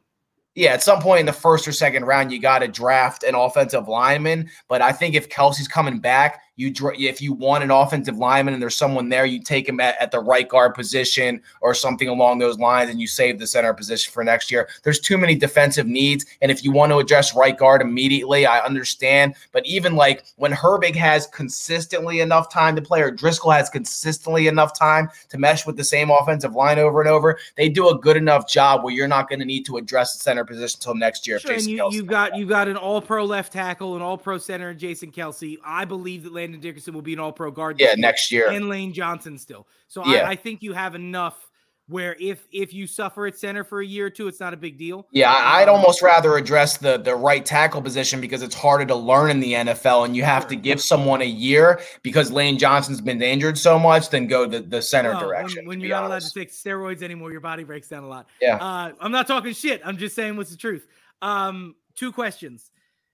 [0.54, 3.36] yeah, at some point in the first or second round, you got to draft an
[3.36, 4.50] offensive lineman.
[4.68, 8.62] But I think if Kelce's coming back, you if you want an offensive lineman and
[8.62, 12.40] there's someone there, you take him at, at the right guard position or something along
[12.40, 14.68] those lines, and you save the center position for next year.
[14.84, 18.60] There's too many defensive needs, and if you want to address right guard immediately, I
[18.60, 19.36] understand.
[19.52, 24.48] But even like when Herbig has consistently enough time to play, or Driscoll has consistently
[24.48, 27.98] enough time to mesh with the same offensive line over and over, they do a
[27.98, 30.96] good enough job where you're not going to need to address the center position until
[30.96, 31.40] next year.
[31.40, 34.38] Sure, and you, you got you got an All Pro left tackle, an All Pro
[34.38, 35.58] center, Jason Kelce.
[35.64, 37.80] I believe that Landon Dickerson will be an All Pro guard.
[37.80, 39.68] Yeah, next year, and Lane Johnson still.
[39.88, 40.22] So yeah.
[40.22, 41.52] I, I think you have enough
[41.88, 44.58] where if if you suffer at center for a year or two, it's not a
[44.58, 45.08] big deal.
[45.12, 48.96] Yeah, I'd um, almost rather address the the right tackle position because it's harder to
[48.96, 53.02] learn in the NFL, and you have to give someone a year because Lane Johnson's
[53.02, 54.10] been injured so much.
[54.10, 55.66] Then go the the center well, direction.
[55.66, 56.36] When, when you're not honest.
[56.36, 58.28] allowed to take steroids anymore, your body breaks down a lot.
[58.42, 59.82] Yeah, uh, I'm not talking shit.
[59.86, 60.88] I'm just saying what's the truth.
[61.22, 62.72] Um, two questions: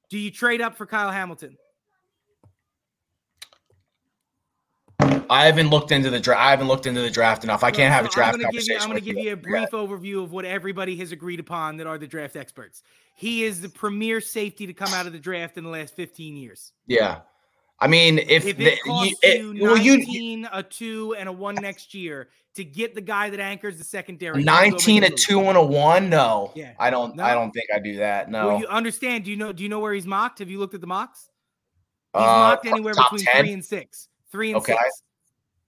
[0.09, 1.57] Do you trade up for Kyle Hamilton?
[5.29, 6.41] I haven't looked into the draft.
[6.41, 7.63] I haven't looked into the draft enough.
[7.63, 8.75] I can't have a draft I'm conversation.
[8.75, 11.77] You, I'm going to give you a brief overview of what everybody has agreed upon
[11.77, 12.83] that are the draft experts.
[13.13, 16.35] He is the premier safety to come out of the draft in the last 15
[16.35, 16.71] years.
[16.87, 17.19] Yeah.
[17.79, 21.29] I mean, if, if it costs you, it, you 19, well, you, a two, and
[21.29, 25.41] a one next year to get the guy that anchors the secondary, 19, a two,
[25.41, 26.09] and a one.
[26.09, 27.15] No, yeah, I don't.
[27.15, 27.23] No?
[27.23, 28.31] I don't think I do that.
[28.31, 28.47] No.
[28.47, 29.25] Well, you understand?
[29.25, 29.53] Do you know?
[29.53, 30.39] Do you know where he's mocked?
[30.39, 31.29] Have you looked at the mocks?
[32.15, 33.43] He's uh, mocked anywhere between 10?
[33.43, 34.07] three and six.
[34.31, 34.73] Three and okay.
[34.73, 35.03] six.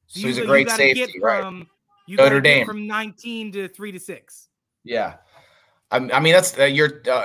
[0.08, 1.42] So he's a you- you great safety, get right?
[1.42, 1.68] From,
[2.08, 2.66] you Notre Dame.
[2.66, 4.50] from 19 to three to six.
[4.84, 5.16] Yeah,
[5.92, 7.24] I, I mean that's uh, your uh,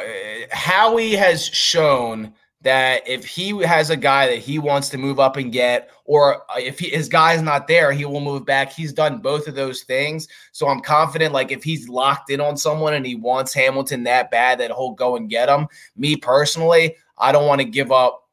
[0.50, 5.36] Howie has shown that if he has a guy that he wants to move up
[5.36, 8.72] and get, or uh, if he, his guy's not there, he will move back.
[8.72, 11.32] He's done both of those things, so I'm confident.
[11.32, 14.92] Like if he's locked in on someone and he wants Hamilton that bad, that he'll
[14.92, 15.66] go and get him.
[15.96, 18.23] Me personally, I don't want to give up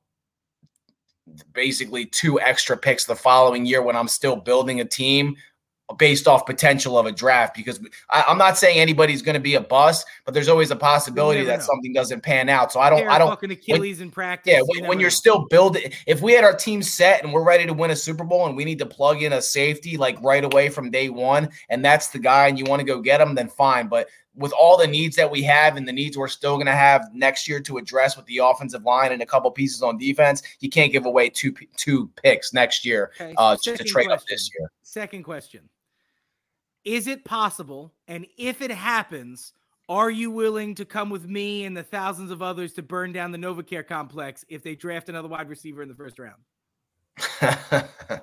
[1.53, 5.35] basically two extra picks the following year when I'm still building a team
[5.97, 9.55] based off potential of a draft because I, I'm not saying anybody's going to be
[9.55, 11.65] a bust, but there's always a possibility that know.
[11.65, 12.71] something doesn't pan out.
[12.71, 13.29] So I don't, Tear I don't.
[13.29, 14.53] fucking Achilles in practice.
[14.53, 17.65] Yeah, when, when you're still building, if we had our team set and we're ready
[17.65, 20.43] to win a Super Bowl and we need to plug in a safety like right
[20.43, 23.35] away from day one, and that's the guy, and you want to go get him,
[23.35, 23.87] then fine.
[23.87, 26.71] But with all the needs that we have and the needs we're still going to
[26.71, 30.41] have next year to address with the offensive line and a couple pieces on defense,
[30.59, 34.19] you can't give away two two picks next year Okay, uh, just to trade up
[34.19, 34.27] question.
[34.29, 34.71] this year.
[34.83, 35.69] Second question.
[36.83, 37.93] Is it possible?
[38.07, 39.53] And if it happens,
[39.89, 43.31] are you willing to come with me and the thousands of others to burn down
[43.31, 46.41] the NovaCare complex if they draft another wide receiver in the first round?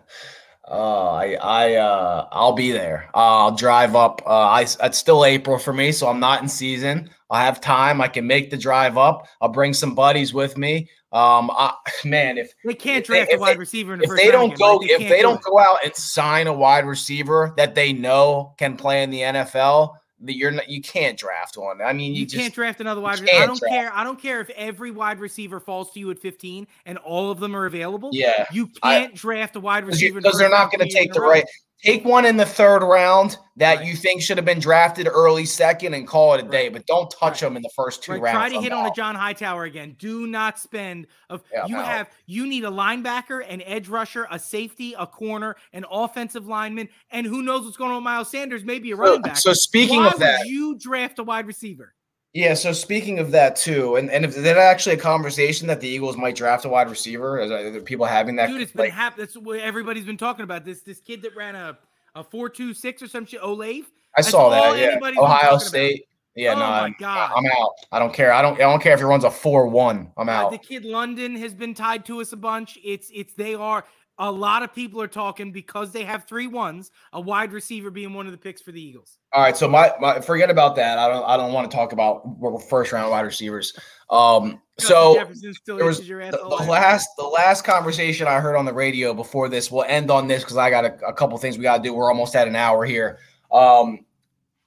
[0.70, 3.08] Oh, I, I, uh, I'll be there.
[3.14, 4.22] Uh, I'll drive up.
[4.26, 7.08] Uh, I, it's still April for me, so I'm not in season.
[7.30, 8.00] I have time.
[8.00, 9.26] I can make the drive up.
[9.40, 10.88] I'll bring some buddies with me.
[11.12, 11.72] Um, I,
[12.04, 14.22] man, if They can't If they- draft a wide they- receiver in the if first
[14.22, 14.90] they don't again, go, right?
[14.90, 15.44] if they do don't it.
[15.44, 19.94] go out and sign a wide receiver that they know can play in the NFL,
[20.24, 21.80] you're not, you can't draft one.
[21.80, 23.42] I mean, you, You, just can't draft another wide receiver.
[23.42, 23.72] I don't draft.
[23.72, 23.92] care.
[23.94, 27.40] I don't care if every wide receiver falls to you at 15 and all of
[27.40, 28.10] them are available.
[28.12, 28.46] yeah.
[28.52, 31.44] You can't draft a wide receiver because they're not going to take the right.
[31.85, 33.87] Take one in the third round that Right.
[33.87, 36.72] you think should have been drafted early second and call it a day, Right.
[36.72, 37.49] but don't touch Right.
[37.49, 38.37] them in the first two rounds.
[38.37, 38.93] try to I'm hit on a.
[38.95, 39.95] John Hightower again.
[39.99, 41.85] Do not spend of Yeah, you out.
[41.87, 46.89] have you need a linebacker, an edge rusher, a safety, a corner, an offensive lineman,
[47.11, 49.37] and who knows what's going on with Miles Sanders, maybe a So, running back.
[49.37, 51.95] so speaking Why of that, you draft a wide receiver?
[52.35, 52.55] Yeah.
[52.55, 55.89] So speaking of that too, and and if is that actually a conversation that the
[55.89, 57.41] Eagles might draft a wide receiver?
[57.41, 58.49] Is are people having that?
[58.49, 60.64] Dude, it's been like, hap- That's what everybody's been talking about.
[60.64, 61.79] This this kid that ran a
[62.14, 63.41] a four two six or some shit.
[63.43, 63.85] Olave.
[64.16, 64.79] I saw that.
[64.79, 65.62] Yeah, Ohio talking about.
[65.62, 66.05] State.
[66.35, 67.33] Yeah, Oh no, my I'm, God.
[67.37, 67.70] I'm out.
[67.91, 68.33] I don't care.
[68.33, 68.55] I don't.
[68.57, 70.12] I don't care if he runs a four one.
[70.16, 70.53] I'm Uh, out.
[70.53, 72.79] the kid London has been tied to us a bunch.
[72.85, 73.85] It's it's they are
[74.18, 78.12] a lot of people are talking because they have three ones, a wide receiver being
[78.12, 79.18] one of the picks for the Eagles.
[79.32, 80.98] All right, so my, my forget about that.
[80.98, 82.22] I don't I don't want to talk about
[82.68, 83.78] first round wide receivers.
[84.10, 88.56] Um, so Jefferson still there was your the, the last the last conversation I heard
[88.56, 89.70] on the radio before this.
[89.70, 91.94] We'll end on this because I got a, a couple things we got to do.
[91.94, 93.18] We're almost at an hour here.
[93.52, 94.04] Um,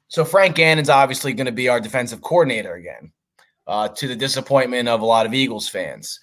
[0.08, 3.14] so Frank Gannon's obviously going to be our defensive coordinator again,
[3.66, 6.20] uh, to the disappointment of a lot of Eagles fans.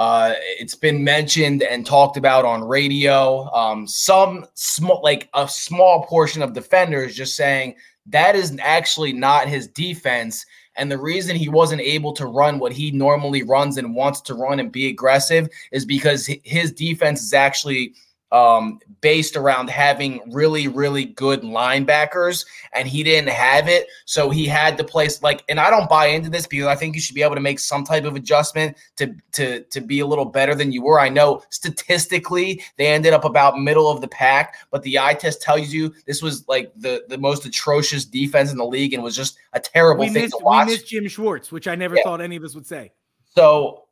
[0.00, 3.44] Uh, it's been mentioned and talked about on radio.
[3.52, 7.74] Um, some small, like a small portion of defenders, just saying
[8.06, 10.46] that is actually not his defense.
[10.76, 14.34] And the reason he wasn't able to run what he normally runs and wants to
[14.34, 17.92] run and be aggressive is because his defense is actually
[18.32, 23.88] um, based around having really, really good linebackers, and he didn't have it.
[24.04, 26.94] So he had to place like, and I don't buy into this because I think
[26.94, 30.06] you should be able to make some type of adjustment to to to be a
[30.06, 31.00] little better than you were.
[31.00, 35.42] I know statistically they ended up about middle of the pack, but the eye test
[35.42, 39.16] tells you this was like the the most atrocious defense in the league and was
[39.16, 42.02] just a terrible we thing missed to we missed Jim Schwartz, which I never Yeah.
[42.04, 42.92] thought any of us would say.
[43.34, 43.86] So,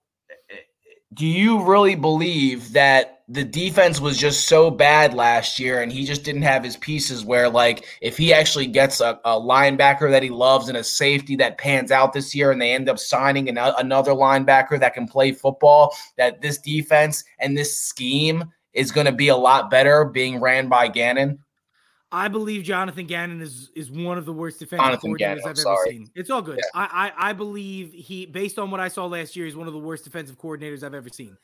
[1.15, 6.07] do you really believe that the defense was just so bad last year and he
[6.07, 10.23] just didn't have his pieces where, like, if he actually gets a, a linebacker that
[10.23, 13.51] he loves and a safety that pans out this year and they end up signing
[13.51, 19.07] an, another linebacker that can play football, that this defense and this scheme is going
[19.07, 21.39] to be a lot better being ran by Gannon?
[22.11, 25.51] I believe Jonathan Gannon is is one of the worst defensive Jonathan coordinators Gannon, I've
[25.51, 25.91] ever sorry.
[25.91, 26.11] seen.
[26.15, 26.57] It's all good.
[26.57, 26.65] Yeah.
[26.75, 29.75] I, I I believe he, based on what I saw last year, is one of
[29.75, 31.37] the worst defensive coordinators I've ever seen.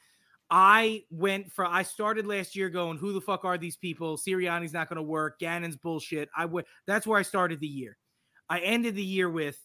[0.51, 4.17] I went for I started last year going, who the fuck are these people?
[4.17, 5.39] Sirianni's not going to work.
[5.39, 6.29] Gannon's bullshit.
[6.37, 6.67] I went.
[6.87, 7.97] That's where I started the year.
[8.49, 9.59] I ended the year with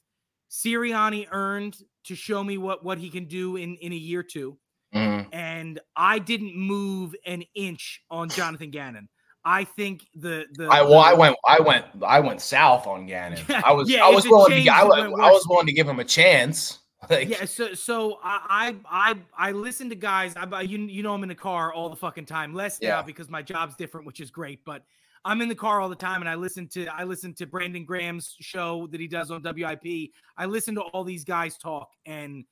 [0.49, 4.57] Sirianni earned to show me what what he can do in in a year two
[4.95, 5.27] Mhm.
[5.31, 9.07] and I didn't move an inch on Jonathan Gannon.
[9.45, 13.39] I think the the I well, I went, I went, I went south on Gannon.
[13.63, 15.73] I was, yeah, I was willing to, I, it wa- went I was willing to
[15.73, 16.78] give him a chance.
[17.09, 17.45] Like, yeah.
[17.45, 20.35] So so I I I, listen to guys.
[20.35, 22.53] I I- you you know I'm in the car all the fucking time.
[22.53, 22.89] Less Yeah.
[22.89, 24.65] now because my job's different, which is great.
[24.65, 24.83] But
[25.25, 27.85] I'm in the car all the time, and I listen to I listen to Brandon
[27.85, 30.11] Graham's show that he does on WIP.
[30.37, 32.43] I listen to all these guys talk, and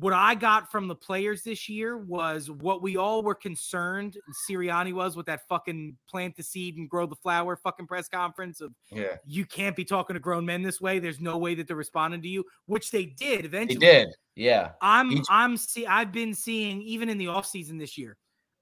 [0.00, 4.16] what I got from the players this year was what we all were concerned
[4.48, 8.60] Sirianni was with that fucking plant the seed and grow the flower fucking press conference
[8.60, 9.16] of Yeah.
[9.26, 10.98] you can't be talking to grown men this way.
[10.98, 13.80] There's no way that they're responding to you, which they did eventually.
[13.80, 14.08] did.
[14.36, 14.72] Yeah.
[14.82, 18.16] I'm Each- I'm see I've been seeing even in the offseason this year,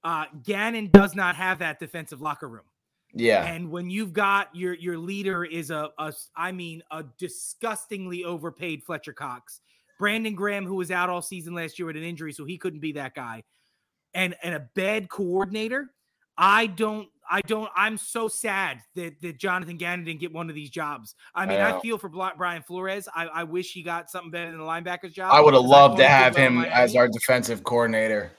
[0.05, 2.65] uh Gannon does not have that defensive locker room.
[3.13, 3.45] Yeah.
[3.47, 8.83] And when you've got your your leader is a, a I mean a disgustingly overpaid
[8.85, 9.61] Fletcher Cox,
[9.99, 12.81] Brandon Graham who was out all season last year with an injury, so he couldn't
[12.81, 13.45] be that guy,
[14.15, 15.91] and and a bad coordinator.
[16.39, 17.09] I don't.
[17.29, 17.71] I don't.
[17.75, 21.15] I'm so sad that that Jonathan Gannon didn't get one of these jobs.
[21.35, 21.81] I mean, I, know.
[21.81, 23.09] feel for Brian Flores.
[23.15, 25.33] I, I wish he got something better than the linebacker's job.
[25.33, 28.33] I would have loved to have him as our defensive coordinator.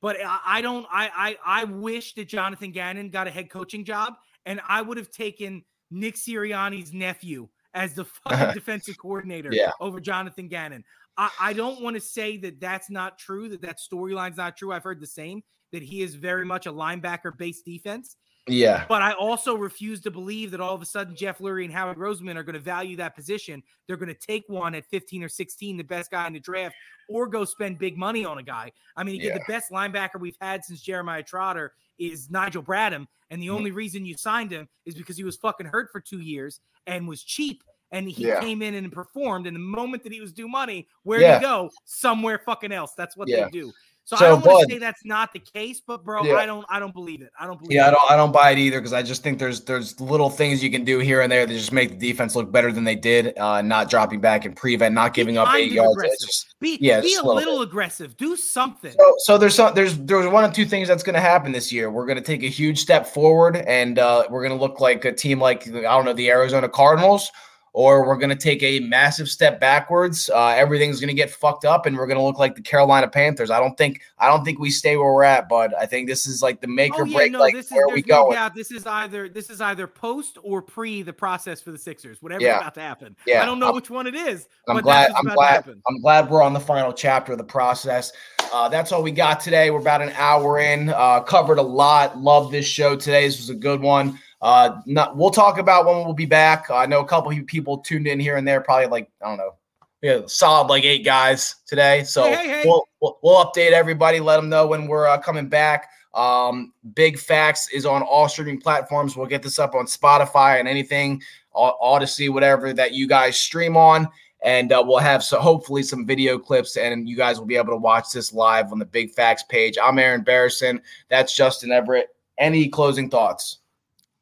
[0.00, 0.86] But I, I don't.
[0.90, 4.14] I, I I wish that Jonathan Gannon got a head coaching job,
[4.46, 9.72] and I would have taken Nick Sirianni's nephew as the fucking defensive coordinator Yeah.
[9.80, 10.84] over Jonathan Gannon.
[11.18, 13.48] I, I don't want to say that that's not true.
[13.48, 14.72] That that storyline's not true.
[14.72, 15.42] I've heard the same.
[15.72, 18.16] That he is very much a linebacker based defense.
[18.46, 18.86] Yeah.
[18.88, 21.98] But I also refuse to believe that all of a sudden Jeff Lurie and Howard
[21.98, 23.62] Roseman are going to value that position.
[23.86, 26.74] They're going to take one at 15 or 16, the best guy in the draft,
[27.10, 28.72] or go spend big money on a guy.
[28.96, 29.38] I mean, again, Yeah.
[29.46, 33.06] the best linebacker we've had since Jeremiah Trotter is Nigel Bradham.
[33.30, 33.54] And the Mhm.
[33.56, 37.06] only reason you signed him is because he was fucking hurt for two years and
[37.06, 37.62] was cheap.
[37.90, 38.40] And he Yeah.
[38.40, 39.46] came in and performed.
[39.46, 41.38] And the moment that he was due money, where Yeah.
[41.38, 41.70] he go?
[41.84, 42.92] Somewhere fucking else.
[42.96, 43.44] That's what Yeah.
[43.44, 43.72] they do.
[44.04, 46.22] So, So, I don't want to say that's not the case, but bro.
[46.34, 47.30] I don't I don't believe it.
[47.38, 49.38] I don't believe Yeah, I don't I don't buy it either because I just think
[49.38, 52.34] there's there's little things you can do here and there that just make the defense
[52.34, 53.38] look better than they did.
[53.38, 56.02] Uh, not dropping back and prevent, not giving up kind eight yards.
[56.24, 58.16] just Be, Yeah, be a little little aggressive.
[58.16, 58.92] Do something.
[58.92, 61.70] So, so there's some, there's there's one of two things that's going to happen this
[61.70, 61.90] year.
[61.90, 65.04] We're going to take a huge step forward, and uh, we're going to look like
[65.04, 67.30] a team like I don't know the Arizona Cardinals,
[67.78, 70.28] or we're going to take a massive step backwards.
[70.28, 73.06] Uh, everything's going to get fucked up, and we're going to look like the Carolina
[73.06, 73.52] Panthers.
[73.52, 75.72] I don't think I don't think we stay where we're at, bud.
[75.78, 77.30] I think this is like the make oh or yeah, break.
[77.32, 78.50] no, like this is where we there's no.
[78.52, 82.20] This is either this is either post or pre the process for the Sixers.
[82.20, 82.58] Whatever's Yeah.
[82.58, 83.14] about to happen.
[83.28, 84.48] Yeah, I don't know I'm- which one it is.
[84.66, 85.12] I'm but glad.
[85.12, 85.64] I'm glad.
[85.86, 88.10] I'm glad we're on the final chapter of the process.
[88.52, 89.70] Uh, that's all we got today.
[89.70, 90.88] We're about an hour in.
[90.88, 92.18] Uh, covered a lot.
[92.18, 93.24] Love this show today.
[93.26, 94.18] This was a good one.
[94.40, 96.70] Uh, not, we'll talk about when we'll be back.
[96.70, 98.60] I know a couple of people tuned in here and there.
[98.60, 99.54] Probably like I don't know.
[100.00, 102.04] Yeah, solid like eight guys today.
[102.04, 102.62] So Hey, hey, hey.
[102.64, 104.20] We'll, we'll we'll update everybody.
[104.20, 105.90] Let them know when we're uh, coming back.
[106.14, 109.16] Um, Big Facts is on all streaming platforms.
[109.16, 111.22] We'll get this up on Spotify and anything,
[111.54, 114.08] Odyssey, whatever that you guys stream on
[114.42, 117.72] and uh, we'll have so hopefully some video clips and you guys will be able
[117.72, 122.08] to watch this live on the big facts page i'm aaron barrison that's justin everett
[122.38, 123.58] any closing thoughts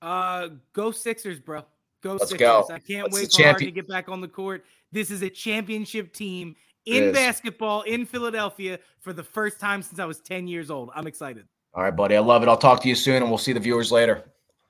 [0.03, 1.65] Uh, go Sixers, bro.
[2.03, 2.39] Go Let's Sixers.
[2.39, 2.67] go.
[2.71, 4.65] I can't wait for Harden to get back on the court.
[4.93, 10.05] This is a championship team in basketball in Philadelphia for the first time since I
[10.05, 10.91] was 10 years old.
[10.95, 11.47] I'm excited.
[11.75, 13.61] all right buddy i love it i'll talk to you soon and we'll see the
[13.61, 14.25] viewers later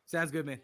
[0.07, 0.61] Sounds good, man.